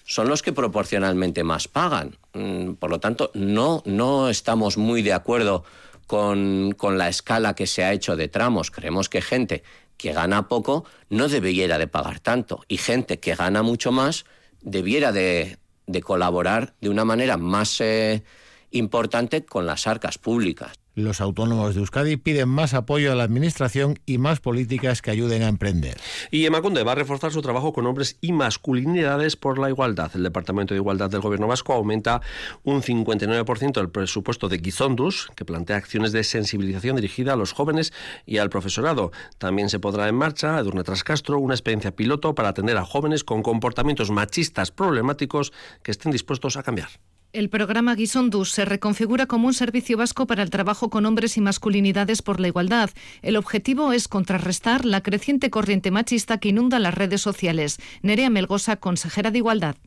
son 0.04 0.28
los 0.28 0.42
que 0.42 0.54
proporcionalmente 0.54 1.44
más 1.44 1.68
pagan. 1.68 2.18
Mm, 2.34 2.72
por 2.80 2.90
lo 2.90 3.00
tanto, 3.00 3.30
no, 3.36 3.84
no 3.86 4.30
estamos 4.30 4.80
muy 4.80 5.04
de 5.04 5.14
acuerdo 5.14 5.64
con, 6.08 6.74
con, 6.76 6.98
la 6.98 7.10
escala 7.10 7.54
que 7.54 7.68
se 7.68 7.84
ha 7.84 7.94
hecho 7.94 8.16
de 8.16 8.28
tramos. 8.28 8.72
Creemos 8.72 9.08
que 9.08 9.22
gente 9.22 9.62
que 9.98 10.14
gana 10.14 10.48
poco 10.48 10.86
no 11.12 11.28
debiera 11.28 11.78
de 11.78 11.86
pagar 11.86 12.22
tanto 12.22 12.64
y 12.70 12.78
gente 12.78 13.20
que 13.20 13.36
gana 13.36 13.62
mucho 13.62 13.92
más 13.92 14.26
debiera 14.62 15.12
de, 15.12 15.60
de 15.86 16.02
colaborar 16.02 16.74
de 16.82 16.90
una 16.90 17.06
manera 17.06 17.38
más 17.38 17.80
eh, 17.82 18.24
importante 18.72 19.46
con 19.46 19.68
las 19.68 19.86
arcas 19.86 20.18
públicas. 20.18 20.81
Los 20.94 21.22
autónomos 21.22 21.74
de 21.74 21.80
Euskadi 21.80 22.18
piden 22.18 22.50
más 22.50 22.74
apoyo 22.74 23.14
a 23.14 23.16
la 23.16 23.24
Administración 23.24 23.98
y 24.06 24.18
más 24.18 24.42
políticas 24.42 25.02
que 25.02 25.10
ayuden 25.10 25.42
a 25.42 25.48
emprender. 25.48 25.98
Y 26.32 26.46
Emakunde 26.46 26.84
va 26.84 26.92
a 26.92 26.96
reforzar 26.96 27.32
su 27.32 27.42
trabajo 27.42 27.72
con 27.72 27.88
hombres 27.88 28.18
y 28.20 28.34
masculinidades 28.34 29.38
por 29.38 29.58
la 29.58 29.70
igualdad. 29.70 30.12
El 30.16 30.24
Departamento 30.24 30.74
de 30.74 30.82
Igualdad 30.82 31.10
del 31.10 31.22
Gobierno 31.22 31.48
Vasco 31.48 31.72
aumenta 31.72 32.22
un 32.64 32.82
59% 32.82 33.80
el 33.80 33.90
presupuesto 33.90 34.50
de 34.50 34.60
Gizondus, 34.60 35.30
que 35.36 35.46
plantea 35.46 35.78
acciones 35.78 36.12
de 36.12 36.26
sensibilización 36.26 36.98
dirigida 36.98 37.34
a 37.34 37.38
los 37.38 37.54
jóvenes 37.54 37.94
y 38.26 38.40
al 38.40 38.50
profesorado. 38.50 39.12
También 39.38 39.70
se 39.70 39.80
podrá 39.80 40.10
en 40.10 40.16
marcha, 40.16 40.60
Edurne 40.60 40.84
Trascastro, 40.84 41.40
una 41.40 41.54
experiencia 41.54 41.96
piloto 41.96 42.36
para 42.36 42.50
atender 42.50 42.76
a 42.76 42.84
jóvenes 42.84 43.24
con 43.24 43.44
comportamientos 43.44 44.12
machistas 44.12 44.72
problemáticos 44.72 45.54
que 45.84 45.92
estén 45.92 46.12
dispuestos 46.12 46.58
a 46.58 46.64
cambiar. 46.64 46.90
El 47.34 47.50
programa 47.50 47.96
Guisondus 47.96 48.52
se 48.52 48.66
reconfigura 48.66 49.26
como 49.26 49.48
un 49.48 49.54
servicio 49.54 49.96
vasco 49.96 50.28
para 50.28 50.44
el 50.44 50.50
trabajo 50.50 50.90
con 50.90 51.06
hombres 51.06 51.38
y 51.38 51.42
masculinidades 51.42 52.22
por 52.22 52.42
la 52.42 52.50
igualdad. 52.50 52.90
El 53.22 53.38
objetivo 53.38 53.94
es 53.94 54.10
contrarrestar 54.10 54.84
la 54.84 55.02
creciente 55.02 55.50
corriente 55.50 55.92
machista 55.92 56.40
que 56.40 56.50
inunda 56.50 56.78
las 56.78 56.94
redes 56.94 57.22
sociales. 57.22 57.80
Nerea 58.02 58.30
Melgosa, 58.30 58.76
consejera 58.76 59.32
de 59.32 59.38
Igualdad. 59.38 59.78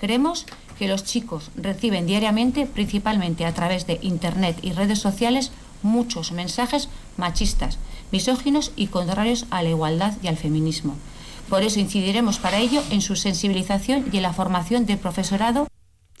Creemos 0.00 0.46
que 0.80 0.88
los 0.88 1.04
chicos 1.04 1.52
reciben 1.54 2.08
diariamente, 2.08 2.66
principalmente 2.66 3.44
a 3.44 3.54
través 3.54 3.86
de 3.86 4.00
Internet 4.02 4.58
y 4.60 4.72
redes 4.72 4.98
sociales, 4.98 5.52
muchos 5.84 6.32
mensajes 6.32 6.88
machistas, 7.16 7.78
misóginos 8.10 8.72
y 8.74 8.88
contrarios 8.88 9.46
a 9.50 9.62
la 9.62 9.70
igualdad 9.70 10.14
y 10.24 10.26
al 10.26 10.36
feminismo. 10.36 10.96
Por 11.48 11.62
eso 11.62 11.78
incidiremos 11.78 12.40
para 12.40 12.58
ello 12.58 12.82
en 12.90 13.00
su 13.00 13.14
sensibilización 13.14 14.06
y 14.12 14.16
en 14.16 14.24
la 14.24 14.32
formación 14.32 14.86
del 14.86 14.98
profesorado 14.98 15.68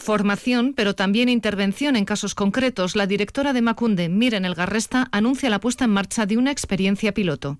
Formación, 0.00 0.72
pero 0.74 0.94
también 0.94 1.28
intervención 1.28 1.94
en 1.94 2.06
casos 2.06 2.34
concretos. 2.34 2.96
La 2.96 3.06
directora 3.06 3.52
de 3.52 3.60
Macunde, 3.60 4.08
Miren 4.08 4.46
Elgarresta, 4.46 5.08
anuncia 5.12 5.50
la 5.50 5.60
puesta 5.60 5.84
en 5.84 5.90
marcha 5.90 6.24
de 6.24 6.38
una 6.38 6.50
experiencia 6.50 7.12
piloto. 7.12 7.58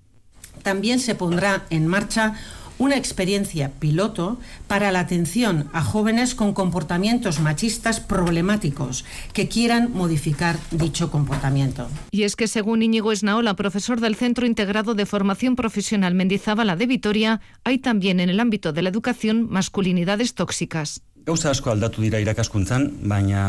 También 0.63 1.01
se 1.01 1.15
pondrá 1.15 1.67
en 1.69 1.87
marcha 1.87 2.35
una 2.81 2.97
experiencia 2.97 3.73
piloto 3.79 4.39
para 4.67 4.91
la 4.91 5.01
atención 5.01 5.69
a 5.75 5.83
jóvenes 5.83 6.35
con 6.35 6.55
comportamientos 6.55 7.39
machistas 7.39 8.01
problemáticos 8.01 9.05
que 9.35 9.49
quieran 9.49 9.93
modificar 9.93 10.59
dicho 10.71 11.11
comportamiento. 11.11 11.89
Y 12.11 12.23
es 12.23 12.37
que 12.37 12.49
según 12.49 12.83
Íñigo 12.83 13.13
Esnaola, 13.13 13.55
profesor 13.55 14.01
del 14.01 14.17
Centro 14.17 14.47
Integrado 14.47 14.95
de 14.95 15.05
Formación 15.05 15.57
Profesional 15.57 16.15
Mendizábala 16.15 16.75
de 16.75 16.87
Vitoria, 16.87 17.43
hay 17.65 17.79
también 17.79 18.19
en 18.19 18.31
el 18.31 18.41
ámbito 18.41 18.73
de 18.73 18.81
la 18.81 18.89
educación 18.89 19.47
masculinidades 19.51 20.35
tóxicas. 20.35 21.03
Gauza 21.27 21.51
asko 21.51 21.71
aldatu 21.71 22.03
dira 22.03 22.21
irakaskuntzan, 22.23 22.89
baina 23.09 23.43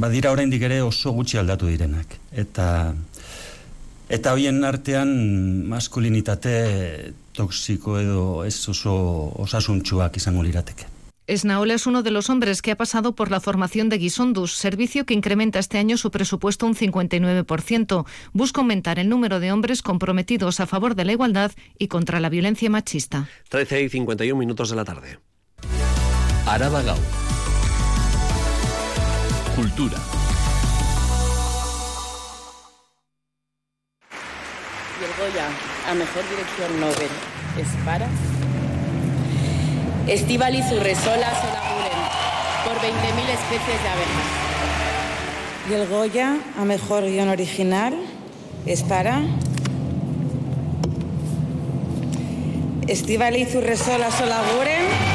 badira 0.00 0.32
oraindik 0.32 0.62
ere 0.62 0.80
oso 0.82 1.12
gutxi 1.12 1.38
aldatu 1.38 1.70
direnak. 1.70 2.18
Eta 2.32 2.94
eta 4.10 4.32
hoien 4.34 4.64
artean 4.66 5.10
maskulinitate 5.70 7.12
toxiko 7.32 7.98
edo 8.00 8.44
ez 8.44 8.56
oso 8.68 8.94
osasuntxuak 9.44 10.16
izango 10.18 10.42
lirateke. 10.42 10.88
Esnaola 11.30 11.74
es 11.74 11.86
uno 11.86 12.02
de 12.02 12.10
los 12.10 12.28
hombres 12.28 12.60
que 12.60 12.72
ha 12.72 12.76
pasado 12.76 13.14
por 13.14 13.30
la 13.30 13.38
formación 13.38 13.88
de 13.88 13.98
Guisondus, 13.98 14.56
servicio 14.56 15.06
que 15.06 15.14
incrementa 15.14 15.60
este 15.60 15.78
año 15.78 15.96
su 15.96 16.10
presupuesto 16.10 16.66
un 16.66 16.74
59%. 16.74 18.04
Busca 18.32 18.60
aumentar 18.60 18.98
el 18.98 19.08
número 19.08 19.38
de 19.38 19.52
hombres 19.52 19.80
comprometidos 19.80 20.58
a 20.58 20.66
favor 20.66 20.96
de 20.96 21.04
la 21.04 21.12
igualdad 21.12 21.52
y 21.78 21.86
contra 21.86 22.18
la 22.18 22.30
violencia 22.30 22.68
machista. 22.68 23.28
13 23.48 23.82
y 23.84 23.88
51 23.90 24.36
minutos 24.36 24.70
de 24.70 24.76
la 24.76 24.84
tarde. 24.84 25.18
Araba 26.46 26.82
Gau. 26.82 26.96
Cultura. 29.54 29.96
Y 35.00 35.04
el 35.04 35.10
Goya 35.18 35.48
a 35.88 35.94
Mejor 35.94 36.22
Dirección 36.28 36.80
Nobel 36.80 37.08
es 37.58 37.68
para 37.84 38.06
Estivali 40.06 40.58
Urresola 40.60 41.30
Solaguren 41.40 42.00
por 42.64 42.76
20.000 42.76 42.88
especies 43.28 43.82
de 43.82 43.88
abejas. 43.88 44.50
Y 45.70 45.74
el 45.74 45.88
Goya 45.88 46.36
a 46.58 46.64
Mejor 46.64 47.04
Guión 47.04 47.28
Original 47.28 47.94
es 48.66 48.82
para 48.82 49.22
Estivali 52.86 53.46
Urresola 53.54 54.10
Solaguren 54.10 55.09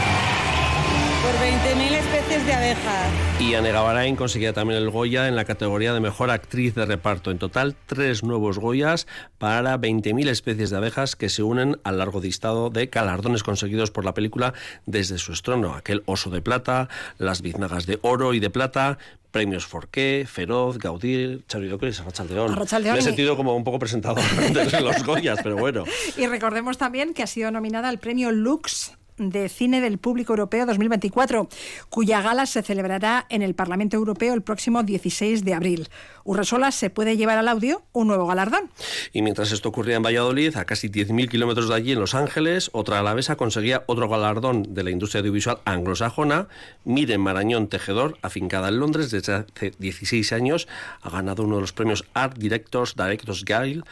por 1.25 1.33
20.000 1.33 1.91
especies 1.91 2.45
de 2.45 2.53
abejas. 2.53 3.11
Y 3.39 3.55
Anne 3.55 3.71
Gavarain 3.71 4.15
conseguía 4.15 4.53
también 4.53 4.79
el 4.79 4.91
Goya 4.91 5.27
en 5.27 5.35
la 5.35 5.43
categoría 5.43 5.91
de 5.91 5.99
Mejor 5.99 6.29
Actriz 6.29 6.75
de 6.75 6.85
Reparto. 6.85 7.31
En 7.31 7.39
total, 7.39 7.75
tres 7.87 8.23
nuevos 8.23 8.59
Goyas 8.59 9.07
para 9.39 9.79
20.000 9.79 10.29
especies 10.29 10.69
de 10.69 10.77
abejas 10.77 11.15
que 11.15 11.29
se 11.29 11.41
unen 11.41 11.79
al 11.83 11.97
largo 11.97 12.21
listado 12.21 12.69
de 12.69 12.85
galardones 12.85 13.41
conseguidos 13.41 13.89
por 13.89 14.05
la 14.05 14.13
película 14.13 14.53
desde 14.85 15.17
su 15.17 15.33
estreno. 15.33 15.73
Aquel 15.73 16.03
Oso 16.05 16.29
de 16.29 16.43
Plata, 16.43 16.89
las 17.17 17.41
Biznagas 17.41 17.87
de 17.87 17.97
Oro 18.03 18.35
y 18.35 18.39
de 18.39 18.51
Plata, 18.51 18.99
premios 19.31 19.65
Forqué, 19.65 20.27
Feroz, 20.29 20.77
Gaudí, 20.77 21.43
Charidocris, 21.47 22.01
Arrachaldeón. 22.01 22.51
Arrachaldeón. 22.51 22.93
Me 22.93 22.99
he 22.99 23.03
sentido 23.03 23.35
como 23.35 23.55
un 23.55 23.63
poco 23.63 23.79
presentador 23.79 24.23
de 24.53 24.81
los 24.81 25.03
Goyas, 25.03 25.39
pero 25.41 25.57
bueno. 25.57 25.85
Y 26.17 26.27
recordemos 26.27 26.77
también 26.77 27.15
que 27.15 27.23
ha 27.23 27.27
sido 27.27 27.49
nominada 27.49 27.89
al 27.89 27.97
premio 27.97 28.31
Lux 28.31 28.93
de 29.17 29.49
Cine 29.49 29.81
del 29.81 29.97
Público 29.97 30.33
Europeo 30.33 30.65
2024, 30.65 31.47
cuya 31.89 32.21
gala 32.21 32.45
se 32.45 32.61
celebrará 32.61 33.25
en 33.29 33.41
el 33.41 33.55
Parlamento 33.55 33.97
Europeo 33.97 34.33
el 34.33 34.41
próximo 34.41 34.83
16 34.83 35.43
de 35.43 35.53
abril. 35.53 35.89
Urresola 36.23 36.71
se 36.71 36.89
puede 36.89 37.17
llevar 37.17 37.37
al 37.37 37.47
audio 37.47 37.83
un 37.93 38.07
nuevo 38.07 38.25
galardón. 38.27 38.69
Y 39.13 39.21
mientras 39.21 39.51
esto 39.51 39.69
ocurría 39.69 39.95
en 39.95 40.03
Valladolid, 40.03 40.55
a 40.57 40.65
casi 40.65 40.89
10.000 40.89 41.29
kilómetros 41.29 41.69
de 41.69 41.75
allí, 41.75 41.91
en 41.91 41.99
Los 41.99 42.15
Ángeles, 42.15 42.69
otra 42.73 42.99
alavesa 42.99 43.35
conseguía 43.35 43.83
otro 43.87 44.09
galardón 44.09 44.73
de 44.73 44.83
la 44.83 44.91
industria 44.91 45.19
audiovisual 45.19 45.59
anglosajona. 45.65 46.47
Miren 46.83 47.21
Marañón 47.21 47.67
Tejedor, 47.67 48.17
afincada 48.21 48.69
en 48.69 48.79
Londres 48.79 49.11
desde 49.11 49.33
hace 49.33 49.73
16 49.77 50.33
años, 50.33 50.67
ha 51.01 51.09
ganado 51.09 51.43
uno 51.43 51.55
de 51.55 51.61
los 51.61 51.73
premios 51.73 52.05
Art 52.13 52.37
Directors 52.37 52.95
Directors 52.95 53.45
Guild 53.45 53.85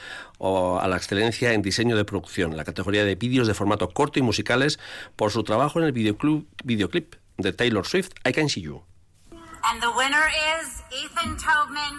o 0.46 0.78
a 0.78 0.90
la 0.90 0.98
excelencia 0.98 1.54
en 1.54 1.62
diseño 1.62 1.96
de 1.96 2.04
producción, 2.04 2.58
la 2.58 2.66
categoría 2.66 3.06
de 3.06 3.16
vídeos 3.16 3.48
de 3.48 3.54
formato 3.54 3.88
corto 3.88 4.20
y 4.20 4.22
musicales 4.22 4.78
por 5.16 5.32
su 5.32 5.46
trabajo 5.46 5.80
en 5.80 5.86
el 5.86 5.94
videoclip, 5.94 6.46
videoclip 6.66 7.16
de 7.38 7.54
Taylor 7.54 7.88
Swift, 7.88 8.12
I 8.26 8.34
Can 8.34 8.50
See 8.50 8.62
You. 8.62 8.84
And 9.32 9.82
the 9.82 9.88
winner 9.96 10.28
is 10.60 10.84
Ethan 10.92 11.38
Tobman, 11.40 11.96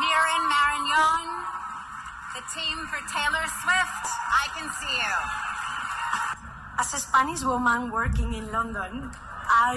Miran 0.00 0.42
Marignon, 0.48 1.28
the 2.32 2.42
team 2.56 2.78
for 2.88 3.00
Taylor 3.12 3.44
Swift, 3.60 4.04
I 4.32 4.48
Can 4.56 4.70
See 4.80 4.96
You. 4.96 5.16
As 6.78 6.94
a 6.94 6.98
Spanish 6.98 7.42
woman 7.44 7.90
working 7.90 8.32
in 8.32 8.50
London, 8.50 9.10
I 9.52 9.76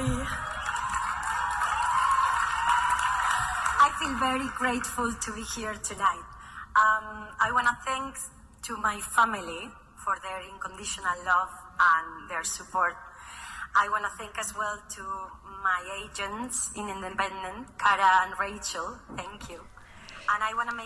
I 3.76 3.92
feel 4.00 4.16
very 4.24 4.48
grateful 4.58 5.12
to 5.12 5.34
be 5.34 5.44
here 5.44 5.76
tonight. 5.84 6.39
Um, 6.80 7.28
I 7.44 7.52
want 7.52 7.68
to 7.68 7.76
thank 7.84 8.16
to 8.64 8.78
my 8.78 9.02
family 9.02 9.68
for 10.00 10.16
their 10.24 10.40
unconditional 10.48 11.18
love 11.26 11.52
and 11.76 12.30
their 12.30 12.46
support. 12.46 12.96
I 13.76 13.90
want 13.90 14.06
to 14.08 14.12
thank 14.18 14.40
as 14.40 14.56
well 14.56 14.80
to 14.96 15.04
my 15.62 15.82
agents 16.00 16.72
in 16.78 16.88
Independent, 16.88 17.78
Cara 17.78 18.24
and 18.24 18.40
Rachel. 18.40 18.96
Thank 19.18 19.50
you. 19.50 19.60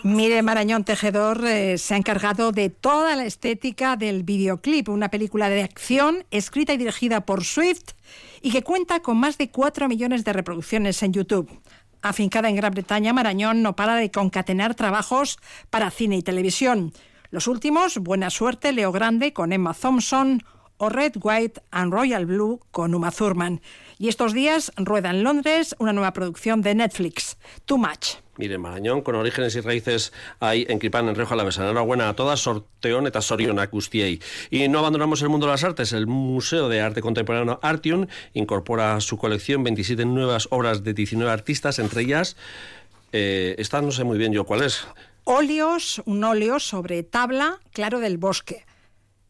Mire 0.04 0.42
Marañón 0.42 0.84
Tejedor 0.84 1.44
eh, 1.44 1.76
se 1.76 1.94
ha 1.94 1.96
encargado 1.96 2.50
de 2.50 2.70
toda 2.70 3.14
la 3.14 3.24
estética 3.24 3.96
del 3.96 4.22
videoclip, 4.22 4.88
una 4.88 5.10
película 5.10 5.50
de 5.50 5.62
acción 5.62 6.24
escrita 6.30 6.72
y 6.72 6.78
dirigida 6.78 7.26
por 7.26 7.44
Swift 7.44 7.92
y 8.40 8.52
que 8.52 8.62
cuenta 8.62 9.00
con 9.00 9.18
más 9.18 9.36
de 9.36 9.50
4 9.50 9.86
millones 9.88 10.24
de 10.24 10.32
reproducciones 10.32 11.02
en 11.02 11.12
YouTube. 11.12 11.60
Afincada 12.04 12.50
en 12.50 12.56
Gran 12.56 12.72
Bretaña, 12.72 13.14
Marañón 13.14 13.62
no 13.62 13.74
para 13.76 13.96
de 13.96 14.10
concatenar 14.10 14.74
trabajos 14.74 15.38
para 15.70 15.90
cine 15.90 16.18
y 16.18 16.22
televisión. 16.22 16.92
Los 17.30 17.48
últimos, 17.48 17.98
Buena 17.98 18.28
Suerte, 18.28 18.72
Leo 18.72 18.92
Grande 18.92 19.32
con 19.32 19.52
Emma 19.54 19.72
Thompson 19.72 20.42
o 20.78 20.88
Red, 20.88 21.14
White 21.22 21.60
and 21.70 21.92
Royal 21.92 22.26
Blue 22.26 22.60
con 22.70 22.94
Uma 22.94 23.10
Thurman. 23.10 23.60
Y 23.98 24.08
estos 24.08 24.32
días 24.32 24.72
rueda 24.76 25.10
en 25.10 25.22
Londres 25.22 25.74
una 25.78 25.92
nueva 25.92 26.12
producción 26.12 26.62
de 26.62 26.74
Netflix, 26.74 27.36
Too 27.64 27.78
Much. 27.78 28.16
Mire, 28.36 28.58
Marañón, 28.58 29.02
con 29.02 29.14
orígenes 29.14 29.54
y 29.54 29.60
raíces 29.60 30.12
hay 30.40 30.66
en 30.68 30.80
Cripan, 30.80 31.08
en 31.08 31.14
Rioja 31.14 31.34
Alavesa. 31.34 31.62
Enhorabuena 31.62 32.08
a 32.08 32.16
todas, 32.16 32.40
sorteón 32.40 33.06
eta 33.06 33.22
sorionak 33.22 33.70
guztiei. 33.70 34.20
Y 34.50 34.66
no 34.66 34.80
abandonamos 34.80 35.22
el 35.22 35.28
mundo 35.28 35.46
de 35.46 35.52
las 35.52 35.62
artes. 35.62 35.92
El 35.92 36.08
Museo 36.08 36.68
de 36.68 36.80
Arte 36.80 37.00
Contemporáneo 37.00 37.60
Artium 37.62 38.08
incorpora 38.32 38.96
a 38.96 39.00
su 39.00 39.18
colección 39.18 39.62
27 39.62 40.04
nuevas 40.04 40.48
obras 40.50 40.82
de 40.82 40.94
19 40.94 41.30
artistas, 41.30 41.78
entre 41.78 42.02
ellas, 42.02 42.36
eh, 43.12 43.54
esta 43.58 43.80
no 43.80 43.92
sé 43.92 44.02
muy 44.02 44.18
bien 44.18 44.32
yo 44.32 44.44
cuál 44.44 44.62
es. 44.62 44.84
Óleos, 45.22 46.02
un 46.04 46.24
óleo 46.24 46.58
sobre 46.58 47.04
tabla, 47.04 47.60
claro 47.72 48.00
del 48.00 48.18
bosque 48.18 48.66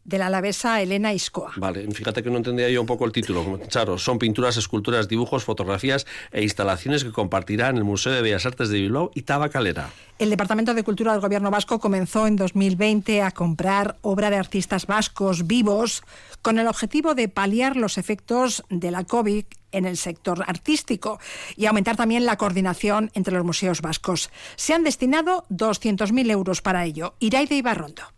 de 0.05 0.19
la 0.19 0.27
alavesa 0.27 0.81
Elena 0.81 1.13
Iscoa. 1.13 1.51
Vale, 1.57 1.87
fíjate 1.91 2.23
que 2.23 2.29
no 2.29 2.37
entendía 2.37 2.69
yo 2.69 2.79
un 2.79 2.87
poco 2.87 3.05
el 3.05 3.11
título. 3.11 3.59
Charo, 3.67 3.97
son 3.97 4.19
pinturas, 4.19 4.55
esculturas, 4.55 5.07
dibujos, 5.07 5.43
fotografías 5.43 6.05
e 6.31 6.43
instalaciones 6.43 7.03
que 7.03 7.11
compartirá 7.11 7.69
en 7.69 7.77
el 7.77 7.83
Museo 7.83 8.13
de 8.13 8.21
Bellas 8.21 8.45
Artes 8.45 8.69
de 8.69 8.79
Bilbao 8.79 9.11
y 9.15 9.23
Tabacalera. 9.23 9.89
El 10.17 10.29
Departamento 10.29 10.73
de 10.73 10.83
Cultura 10.83 11.11
del 11.11 11.21
Gobierno 11.21 11.51
Vasco 11.51 11.79
comenzó 11.79 12.27
en 12.27 12.37
2020 12.37 13.21
a 13.21 13.31
comprar 13.31 13.97
obra 14.01 14.29
de 14.29 14.37
artistas 14.37 14.85
vascos 14.85 15.47
vivos 15.47 16.03
con 16.41 16.59
el 16.59 16.67
objetivo 16.67 17.15
de 17.15 17.27
paliar 17.27 17.75
los 17.75 17.97
efectos 17.97 18.63
de 18.69 18.91
la 18.91 19.03
COVID 19.03 19.45
en 19.71 19.85
el 19.85 19.97
sector 19.97 20.45
artístico 20.47 21.19
y 21.57 21.65
aumentar 21.65 21.97
también 21.97 22.25
la 22.25 22.37
coordinación 22.37 23.11
entre 23.13 23.33
los 23.33 23.43
museos 23.43 23.81
vascos. 23.81 24.29
Se 24.55 24.73
han 24.73 24.83
destinado 24.83 25.45
200.000 25.49 26.31
euros 26.31 26.61
para 26.61 26.85
ello. 26.85 27.15
Iraide 27.19 27.55
Ibarrondo. 27.55 28.14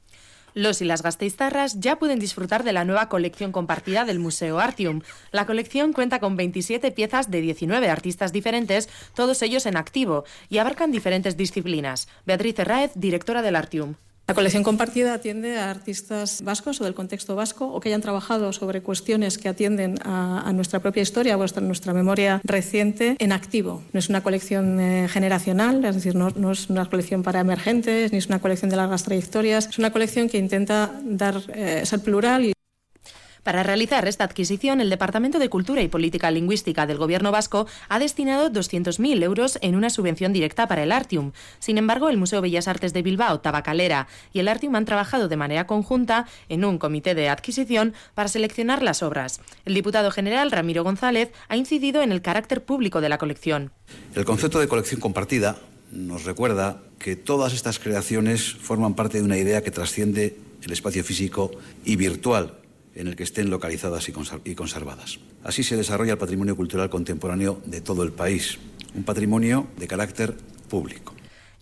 Los 0.54 0.82
y 0.82 0.86
las 0.86 1.04
gasteiztarras 1.04 1.80
ya 1.80 1.98
pueden 1.98 2.20
disfrutar 2.20 2.64
de 2.64 2.74
la 2.74 2.86
nueva 2.86 3.10
colección 3.10 3.52
compartida 3.52 4.06
del 4.06 4.20
Museo 4.20 4.60
Artium. 4.60 5.02
La 5.32 5.46
colección 5.46 5.94
cuenta 5.94 6.20
con 6.20 6.36
27 6.36 6.92
piezas 6.92 7.30
de 7.30 7.42
19 7.42 7.90
artistas 7.90 8.34
diferentes, 8.34 8.90
todos 9.14 9.42
ellos 9.42 9.66
en 9.66 9.78
activo, 9.78 10.24
y 10.50 10.58
abarcan 10.58 10.92
diferentes 10.92 11.38
disciplinas. 11.38 12.08
Beatriz 12.26 12.58
Herráez, 12.60 12.92
directora 12.96 13.42
del 13.42 13.56
Artium. 13.56 13.96
La 14.28 14.34
colección 14.34 14.62
compartida 14.62 15.14
atiende 15.14 15.58
a 15.58 15.72
artistas 15.72 16.42
vascos 16.42 16.82
o 16.82 16.84
del 16.84 16.94
contexto 16.94 17.38
vasco 17.38 17.72
o 17.72 17.80
que 17.80 17.88
hayan 17.88 18.02
trabajado 18.02 18.52
sobre 18.52 18.82
cuestiones 18.82 19.38
que 19.38 19.48
atienden 19.48 19.96
a, 20.04 20.52
nuestra 20.52 20.82
propia 20.82 21.02
historia 21.02 21.38
o 21.38 21.42
a 21.42 21.62
nuestra 21.62 21.94
memoria 21.94 22.42
reciente 22.44 23.16
en 23.20 23.32
activo. 23.32 23.84
No 23.94 24.00
es 24.00 24.10
una 24.10 24.24
colección 24.24 24.82
eh, 24.82 25.08
generacional, 25.08 25.86
es 25.86 25.96
decir, 25.96 26.14
no, 26.16 26.32
no, 26.36 26.52
es 26.52 26.70
una 26.70 26.90
colección 26.90 27.24
para 27.24 27.40
emergentes 27.40 28.12
ni 28.12 28.18
es 28.18 28.28
una 28.28 28.40
colección 28.40 28.70
de 28.70 28.76
largas 28.76 29.04
trayectorias. 29.04 29.68
Es 29.68 29.80
una 29.80 29.92
colección 29.92 30.28
que 30.28 30.38
intenta 30.38 30.92
dar, 31.06 31.42
eh, 31.56 31.86
ser 31.86 32.02
plural 32.02 32.48
y 32.48 32.57
para 33.48 33.64
realizar 33.64 34.06
esta 34.10 34.26
adquisición, 34.26 34.82
el 34.82 34.90
Departamento 34.90 35.40
de 35.40 35.48
Cultura 35.48 35.82
y 35.82 35.88
Política 35.88 36.30
Lingüística 36.32 36.86
del 36.86 36.98
Gobierno 36.98 37.32
vasco 37.32 37.66
ha 37.88 37.98
destinado 37.98 38.52
200.000 38.52 39.24
euros 39.24 39.58
en 39.62 39.78
una 39.78 39.90
subvención 39.90 40.34
directa 40.34 40.68
para 40.68 40.84
el 40.84 40.92
Artium. 40.92 41.32
Sin 41.60 41.78
embargo, 41.78 42.10
el 42.10 42.18
Museo 42.18 42.42
Bellas 42.42 42.68
Artes 42.68 42.92
de 42.92 43.04
Bilbao, 43.04 43.40
Tabacalera 43.40 44.10
y 44.34 44.40
el 44.40 44.50
Artium 44.50 44.76
han 44.76 44.84
trabajado 44.84 45.30
de 45.30 45.38
manera 45.38 45.66
conjunta 45.66 46.28
en 46.50 46.66
un 46.66 46.78
comité 46.78 47.16
de 47.16 47.30
adquisición 47.30 47.94
para 48.16 48.28
seleccionar 48.28 48.84
las 48.84 49.02
obras. 49.02 49.40
El 49.64 49.76
diputado 49.76 50.12
general 50.12 50.52
Ramiro 50.52 50.84
González 50.84 51.32
ha 51.48 51.56
incidido 51.56 52.02
en 52.02 52.12
el 52.12 52.22
carácter 52.22 52.66
público 52.66 53.00
de 53.00 53.08
la 53.08 53.18
colección. 53.18 53.72
El 54.14 54.26
concepto 54.26 54.60
de 54.60 54.68
colección 54.68 55.00
compartida 55.00 55.56
nos 55.94 56.26
recuerda 56.26 56.82
que 57.00 57.16
todas 57.16 57.54
estas 57.54 57.80
creaciones 57.80 58.56
forman 58.56 58.94
parte 58.94 59.20
de 59.20 59.24
una 59.24 59.38
idea 59.38 59.64
que 59.64 59.72
trasciende 59.72 60.36
el 60.64 60.74
espacio 60.74 61.02
físico 61.02 61.52
y 61.86 61.96
virtual 61.96 62.67
en 62.98 63.08
el 63.08 63.16
que 63.16 63.24
estén 63.24 63.50
localizadas 63.50 64.10
y 64.44 64.56
conservadas. 64.56 65.20
Así 65.44 65.64
se 65.64 65.78
desarrolla 65.78 66.14
el 66.14 66.18
patrimonio 66.18 66.56
cultural 66.56 66.90
contemporáneo 66.90 67.62
de 67.66 67.82
todo 67.82 68.04
el 68.04 68.12
país, 68.12 68.58
un 68.96 69.04
patrimonio 69.04 69.68
de 69.78 69.88
carácter 69.88 70.36
público. 70.70 71.17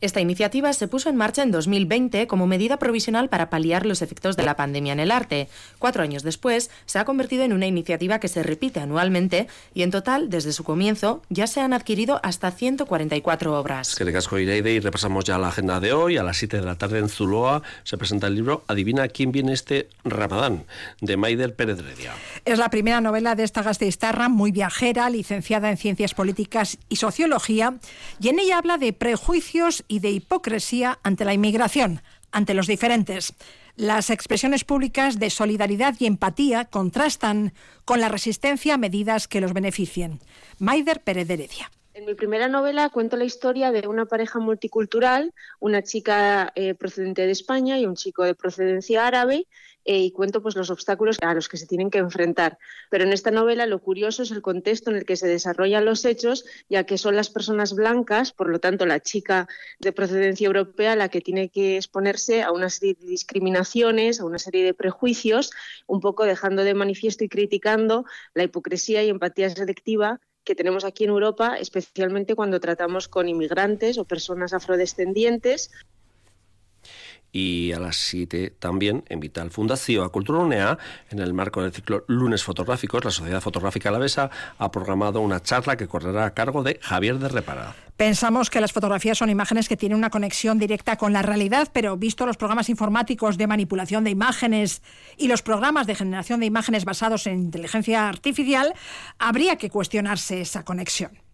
Esta 0.06 0.22
iniciativa 0.22 0.72
se 0.72 0.88
puso 0.88 1.10
en 1.10 1.16
marcha 1.16 1.42
en 1.42 1.50
2020 1.50 2.28
como 2.28 2.46
medida 2.46 2.78
provisional 2.78 3.28
para 3.28 3.50
paliar 3.50 3.88
los 3.88 4.04
efectos 4.04 4.38
de 4.38 4.44
la 4.44 4.56
pandemia 4.56 4.94
en 4.94 5.00
el 5.00 5.10
arte. 5.10 5.50
Cuatro 5.80 6.04
años 6.04 6.22
después, 6.22 6.70
se 6.86 7.00
ha 7.00 7.06
convertido 7.06 7.44
en 7.44 7.54
una 7.54 7.66
iniciativa 7.66 8.20
que 8.20 8.28
se 8.28 8.44
repite 8.44 8.80
anualmente 8.80 9.48
y 9.74 9.82
en 9.82 9.90
total, 9.90 10.30
desde 10.30 10.54
su 10.54 10.64
comienzo, 10.64 11.24
ya 11.30 11.48
se 11.48 11.60
han 11.60 11.74
adquirido 11.74 12.20
hasta 12.22 12.52
144 12.52 13.60
obras. 13.60 13.90
Es 13.90 13.96
que 13.96 14.14
casco 14.14 14.38
Ireide 14.38 14.74
y 14.74 14.80
repasamos 14.80 15.26
ya 15.26 15.40
la 15.40 15.48
agenda 15.48 15.80
de 15.80 15.94
hoy. 15.94 16.18
A 16.18 16.24
las 16.24 16.38
7 16.38 16.58
de 16.58 16.64
la 16.68 16.76
tarde 16.76 17.00
en 17.00 17.10
Zuloa 17.10 17.64
se 17.84 17.98
presenta 17.98 18.28
el 18.28 18.36
libro 18.36 18.64
Adivina 18.68 19.08
quién 19.08 19.32
viene 19.32 19.54
este 19.54 19.90
Ramadán, 20.04 20.66
de 21.02 21.18
Maider 21.18 21.56
Pérez 21.56 21.80
Redia. 21.82 22.14
Es 22.46 22.60
la 22.60 22.70
primera 22.70 23.02
novela 23.02 23.34
de 23.34 23.44
esta 23.44 23.64
gasteiztarra, 23.64 24.30
muy 24.30 24.52
viajera, 24.52 25.10
licenciada 25.10 25.72
en 25.72 25.78
Ciencias 25.78 26.14
Políticas 26.14 26.78
y 26.90 26.98
Sociología, 26.98 27.80
y 28.20 28.30
en 28.30 28.38
ella 28.38 28.60
habla 28.60 28.78
de 28.78 28.94
prejuicios 28.94 29.84
y 29.95 29.95
de 30.00 30.12
hipocresía 30.12 31.00
ante 31.04 31.26
la 31.26 31.34
inmigración, 31.34 32.02
ante 32.32 32.54
los 32.54 32.68
diferentes. 32.68 33.34
Las 33.76 34.10
expresiones 34.10 34.64
públicas 34.64 35.20
de 35.20 35.30
solidaridad 35.30 35.96
y 36.00 36.06
empatía 36.06 36.66
contrastan 36.66 37.54
con 37.84 38.00
la 38.00 38.10
resistencia 38.10 38.76
a 38.76 38.78
medidas 38.78 39.28
que 39.28 39.42
los 39.42 39.54
beneficien. 39.54 40.20
Maider 40.60 41.02
Pérez 41.02 41.30
Heredia. 41.30 41.72
En 41.96 42.04
mi 42.04 42.14
primera 42.14 42.50
novela 42.50 42.90
cuento 42.90 43.16
la 43.16 43.24
historia 43.24 43.72
de 43.72 43.88
una 43.88 44.06
pareja 44.06 44.40
multicultural, 44.40 45.34
una 45.62 45.82
chica 45.82 46.52
eh, 46.54 46.76
procedente 46.76 47.26
de 47.26 47.32
España 47.32 47.80
y 47.80 47.86
un 47.86 47.96
chico 47.96 48.26
de 48.26 48.36
procedencia 48.36 49.08
árabe, 49.08 49.48
eh, 49.86 50.00
y 50.00 50.12
cuento 50.12 50.42
pues 50.42 50.58
los 50.58 50.70
obstáculos 50.70 51.18
a 51.22 51.34
los 51.34 51.48
que 51.48 51.56
se 51.56 51.68
tienen 51.68 51.90
que 51.90 52.00
enfrentar. 52.00 52.58
Pero 52.90 53.06
en 53.06 53.14
esta 53.14 53.32
novela 53.32 53.66
lo 53.66 53.80
curioso 53.80 54.24
es 54.24 54.32
el 54.32 54.42
contexto 54.42 54.92
en 54.92 54.98
el 54.98 55.06
que 55.06 55.16
se 55.16 55.30
desarrollan 55.30 55.86
los 55.86 56.04
hechos, 56.04 56.44
ya 56.68 56.84
que 56.86 56.98
son 56.98 57.16
las 57.16 57.30
personas 57.30 57.74
blancas, 57.74 58.34
por 58.34 58.50
lo 58.50 58.60
tanto 58.60 58.86
la 58.86 59.00
chica 59.00 59.48
de 59.80 59.94
procedencia 59.94 60.48
europea 60.48 60.98
la 60.98 61.08
que 61.08 61.22
tiene 61.22 61.48
que 61.48 61.78
exponerse 61.78 62.44
a 62.44 62.52
una 62.52 62.70
serie 62.70 62.98
de 63.00 63.08
discriminaciones, 63.08 64.20
a 64.20 64.26
una 64.26 64.40
serie 64.40 64.66
de 64.66 64.74
prejuicios, 64.74 65.50
un 65.88 66.02
poco 66.02 66.26
dejando 66.26 66.66
de 66.66 66.74
manifiesto 66.74 67.24
y 67.24 67.30
criticando 67.30 68.04
la 68.34 68.44
hipocresía 68.44 69.02
y 69.02 69.08
empatía 69.08 69.50
selectiva 69.50 70.20
que 70.46 70.56
tenemos 70.56 70.86
aquí 70.86 71.04
en 71.04 71.10
Europa, 71.10 71.58
especialmente 71.60 72.36
cuando 72.36 72.60
tratamos 72.60 73.08
con 73.08 73.28
inmigrantes 73.28 73.98
o 73.98 74.06
personas 74.06 74.54
afrodescendientes 74.54 75.72
y 77.36 77.74
a 77.74 77.80
las 77.82 77.98
7 77.98 78.56
también 78.60 79.04
en 79.10 79.20
Vital 79.20 79.52
Fundación 79.52 80.06
a 80.06 80.10
Cultura 80.10 80.40
UNEA, 80.40 80.78
en 81.10 81.20
el 81.20 81.34
marco 81.34 81.62
del 81.62 81.74
ciclo 81.74 82.06
Lunes 82.08 82.46
Fotográficos, 82.46 83.04
la 83.04 83.12
Sociedad 83.12 83.42
Fotográfica 83.42 83.90
Alavesa 83.90 84.30
ha 84.58 84.72
programado 84.72 85.20
una 85.20 85.42
charla 85.42 85.76
que 85.76 85.86
correrá 85.86 86.24
a 86.28 86.34
cargo 86.34 86.64
de 86.64 86.80
Javier 86.82 87.20
de 87.20 87.28
Repara. 87.28 87.76
Pensamos 87.98 88.50
que 88.50 88.62
las 88.62 88.72
fotografías 88.72 89.18
son 89.18 89.30
imágenes 89.30 89.68
que 89.68 89.76
tienen 89.76 89.98
una 89.98 90.10
conexión 90.10 90.60
directa 90.60 90.96
con 90.96 91.12
la 91.12 91.24
realidad, 91.24 91.68
pero 91.74 91.98
visto 91.98 92.26
los 92.26 92.38
programas 92.38 92.70
informáticos 92.70 93.38
de 93.38 93.48
manipulación 93.48 94.06
de 94.06 94.12
imágenes 94.12 94.82
y 95.18 95.28
los 95.28 95.42
programas 95.42 95.88
de 95.88 95.96
generación 95.96 96.40
de 96.40 96.46
imágenes 96.46 96.86
basados 96.86 97.28
en 97.28 97.40
inteligencia 97.40 98.08
artificial, 98.08 98.74
habría 99.20 99.58
que 99.58 99.70
cuestionarse 99.70 100.40
esa 100.40 100.64
conexión 100.64 101.25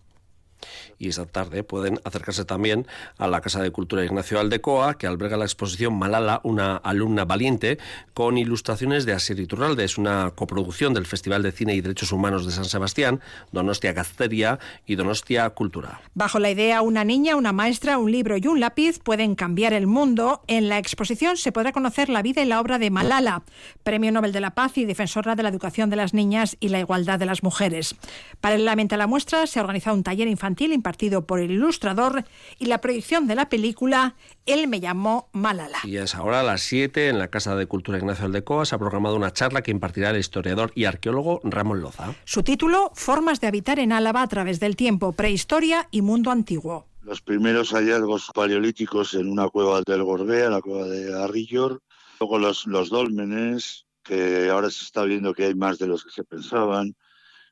y 1.00 1.10
esta 1.10 1.26
tarde 1.26 1.64
pueden 1.64 2.00
acercarse 2.04 2.46
también 2.46 2.86
a 3.18 3.28
la 3.28 3.42
Casa 3.42 3.62
de 3.62 3.72
Cultura 3.72 4.06
Ignacio 4.06 4.40
Aldecoa, 4.40 4.98
que 4.98 5.08
alberga 5.08 5.38
la 5.38 5.46
exposición 5.46 5.98
Malala, 5.98 6.42
una 6.44 6.78
alumna 6.78 7.26
valiente, 7.26 7.80
con 8.14 8.38
ilustraciones 8.38 9.06
de 9.06 9.14
Asier 9.14 9.40
Iturralde. 9.40 9.84
Es 9.84 9.98
una 9.98 10.32
coproducción 10.36 10.94
del 10.94 11.06
Festival 11.06 11.44
de 11.44 11.52
Cine 11.52 11.74
y 11.74 11.82
Derechos 11.82 12.12
Humanos 12.12 12.46
de 12.46 12.52
San 12.52 12.66
Sebastián, 12.66 13.20
Donostia 13.52 13.94
Gazteria 13.94 14.60
y 14.86 14.96
Donostia 14.96 15.50
Cultura. 15.50 16.02
Bajo 16.14 16.40
la 16.40 16.52
idea 16.52 16.82
Una 16.82 17.04
niña, 17.04 17.36
una 17.36 17.52
maestra, 17.52 17.98
un 17.98 18.12
libro 18.12 18.38
y 18.38 18.46
un 18.48 18.60
lápiz 18.60 19.00
pueden 19.00 19.36
cambiar 19.36 19.74
el 19.74 19.88
mundo, 19.88 20.44
en 20.48 20.70
la 20.70 20.78
exposición 20.78 21.38
se 21.38 21.52
podrá 21.52 21.72
conocer 21.72 22.10
la 22.10 22.22
vida 22.22 22.42
y 22.42 22.46
la 22.46 22.60
obra 22.60 22.78
de 22.78 22.92
Malala, 22.92 23.44
Premio 23.84 24.12
Nobel 24.12 24.32
de 24.32 24.42
la 24.42 24.52
Paz 24.52 24.78
y 24.78 24.86
defensora 24.86 25.36
de 25.36 25.44
la 25.44 25.50
educación 25.50 25.90
de 25.90 25.96
las 25.96 26.14
niñas 26.14 26.58
y 26.60 26.70
la 26.70 26.80
igualdad 26.80 27.20
de 27.20 27.26
las 27.26 27.44
mujeres. 27.44 27.96
Paralelamente 28.40 28.96
a 28.96 28.98
la 28.98 29.08
muestra 29.08 29.48
se 29.48 29.60
ha 29.60 29.64
organizado 29.64 29.96
un 29.96 30.04
taller 30.04 30.28
infantil 30.28 30.51
partido 30.82 31.26
por 31.26 31.40
el 31.40 31.52
ilustrador 31.52 32.26
y 32.60 32.66
la 32.66 32.80
proyección 32.80 33.28
de 33.28 33.36
la 33.36 33.50
película 33.50 34.16
Él 34.46 34.68
me 34.68 34.80
llamó 34.80 35.30
Malala. 35.34 35.80
Y 35.84 35.98
es 35.98 36.16
ahora 36.16 36.42
a 36.42 36.44
las 36.44 36.62
7 36.62 37.10
en 37.10 37.20
la 37.20 37.30
Casa 37.30 37.56
de 37.56 37.66
Cultura 37.66 37.98
Ignacio 37.98 38.26
Aldecoa 38.26 38.66
se 38.66 38.76
ha 38.76 38.80
programado 38.80 39.16
una 39.16 39.34
charla 39.34 39.62
que 39.62 39.72
impartirá 39.72 40.12
el 40.12 40.18
historiador 40.18 40.72
y 40.76 40.86
arqueólogo 40.86 41.42
Ramón 41.44 41.82
Loza. 41.82 42.14
Su 42.26 42.44
título, 42.44 42.92
Formas 42.96 43.42
de 43.42 43.48
habitar 43.48 43.80
en 43.80 43.92
Álava 43.92 44.22
a 44.22 44.28
través 44.28 44.60
del 44.60 44.76
tiempo, 44.76 45.14
prehistoria 45.14 45.88
y 45.92 46.02
mundo 46.02 46.32
antiguo. 46.32 46.88
Los 47.02 47.22
primeros 47.22 47.72
hallazgos 47.72 48.32
paleolíticos 48.34 49.14
en 49.16 49.28
una 49.28 49.50
cueva 49.50 49.82
del 49.82 50.04
Gorbea, 50.04 50.50
la 50.50 50.62
cueva 50.62 50.86
de 50.86 51.20
Arrillor, 51.20 51.82
luego 52.20 52.38
los, 52.38 52.68
los 52.68 52.90
dólmenes, 52.90 53.86
que 54.04 54.50
ahora 54.50 54.70
se 54.70 54.84
está 54.84 55.04
viendo 55.04 55.34
que 55.34 55.46
hay 55.46 55.56
más 55.56 55.80
de 55.80 55.88
los 55.88 56.04
que 56.04 56.12
se 56.12 56.24
pensaban, 56.24 56.96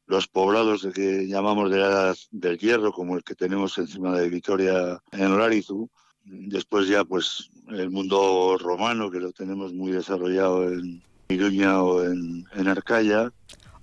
los 0.09 0.27
poblados 0.27 0.87
que 0.93 1.27
llamamos 1.27 1.69
de 1.69 1.77
la 1.77 1.87
edad 1.87 2.17
del 2.31 2.57
hierro, 2.57 2.91
como 2.91 3.15
el 3.15 3.23
que 3.23 3.35
tenemos 3.35 3.77
encima 3.77 4.17
de 4.17 4.27
Vitoria 4.27 4.99
en 5.11 5.37
Larizu. 5.37 5.87
Después 6.25 6.87
ya 6.87 7.05
pues 7.05 7.51
el 7.67 7.91
mundo 7.91 8.57
romano, 8.59 9.11
que 9.11 9.19
lo 9.19 9.31
tenemos 9.31 9.71
muy 9.71 9.91
desarrollado 9.91 10.67
en, 10.67 11.03
Iruña 11.31 11.83
o 11.83 12.03
en, 12.03 12.43
en 12.55 12.67
Arcaya. 12.67 13.31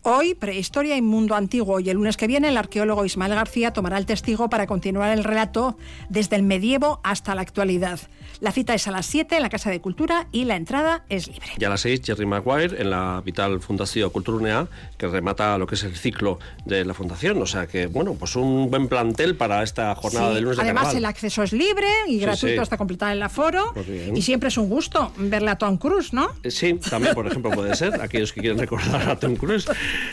Hoy, 0.09 0.35
prehistoria 0.35 0.97
y 0.97 1.03
mundo 1.03 1.35
antiguo, 1.35 1.81
y 1.81 1.90
el 1.90 1.97
lunes 1.97 2.16
que 2.16 2.29
viene 2.29 2.47
el 2.47 2.57
arqueólogo 2.57 3.05
Ismael 3.05 3.35
García 3.35 3.73
tomará 3.73 3.99
el 3.99 4.07
testigo 4.07 4.49
para 4.49 4.69
continuar 4.69 5.11
el 5.11 5.25
relato 5.25 5.77
desde 6.11 6.37
el 6.37 6.45
medievo 6.45 7.01
hasta 7.03 7.35
la 7.35 7.40
actualidad. 7.42 7.99
La 8.38 8.53
cita 8.53 8.73
es 8.75 8.87
a 8.87 8.92
las 8.92 9.07
7 9.07 9.35
en 9.35 9.42
la 9.42 9.49
Casa 9.49 9.69
de 9.69 9.81
Cultura 9.81 10.29
y 10.31 10.45
la 10.45 10.55
entrada 10.55 11.05
es 11.09 11.27
libre. 11.27 11.49
Y 11.59 11.64
a 11.64 11.71
las 11.71 11.81
6, 11.81 12.03
Jerry 12.05 12.25
Maguire 12.25 12.81
en 12.81 12.90
la 12.90 13.21
Vital 13.25 13.61
Fundación 13.61 14.11
Culturunea, 14.11 14.69
que 14.97 15.09
remata 15.09 15.59
lo 15.59 15.66
que 15.66 15.75
es 15.75 15.83
el 15.83 15.97
ciclo 15.97 16.38
de 16.64 16.85
la 16.85 16.95
Fundación. 16.95 17.42
O 17.42 17.47
sea 17.47 17.66
que, 17.66 17.88
bueno, 17.88 18.14
pues 18.14 18.37
un 18.37 18.71
buen 18.71 18.87
plantel 18.87 19.35
para 19.35 19.64
esta 19.64 19.92
jornada 19.97 20.29
Sí, 20.29 20.35
del 20.37 20.45
lunes 20.45 20.57
de 20.59 20.62
Además, 20.62 20.83
carnaval. 20.85 20.99
el 20.99 21.05
acceso 21.07 21.42
es 21.42 21.53
libre 21.53 21.88
y 22.07 22.12
Sí, 22.12 22.19
gratuito 22.21 22.55
sí. 22.55 22.59
hasta 22.61 22.77
completar 22.77 23.11
el 23.12 23.23
aforo. 23.25 23.73
Pues. 23.75 23.88
Y 24.14 24.23
siempre 24.23 24.51
es 24.51 24.57
un 24.57 24.69
gusto 24.69 25.11
verle 25.16 25.51
a 25.51 25.59
Tom 25.59 25.79
Cruise, 25.79 26.12
¿no? 26.12 26.29
Eh, 26.45 26.53
Sí, 26.53 26.75
también, 26.75 27.12
por 27.12 27.27
ejemplo, 27.27 27.51
puede 27.51 27.75
ser. 27.75 28.01
Aquellos 28.01 28.33
que 28.33 28.40
quieren 28.40 28.59
recordar 28.61 29.09
a 29.11 29.19
Tom 29.19 29.35
Cruise. 29.35 29.66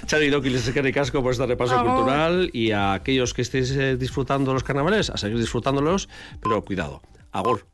Chari 0.06 0.30
Doki, 0.30 0.50
les 0.50 0.67
y 0.67 0.91
casco 0.91 1.22
por 1.22 1.32
este 1.32 1.46
repaso 1.46 1.76
cultural. 1.84 2.50
Y 2.54 2.72
a 2.72 2.93
aquellos 2.93 3.34
que 3.34 3.41
estéis 3.41 3.72
eh, 3.72 3.98
disfrutando 3.98 4.54
los 4.54 4.63
carnavales, 4.63 5.10
a 5.10 5.17
seguir 5.17 5.38
disfrutándolos, 5.38 6.10
pero 6.41 6.63
cuidado. 6.63 7.02
Agur. 7.32 7.73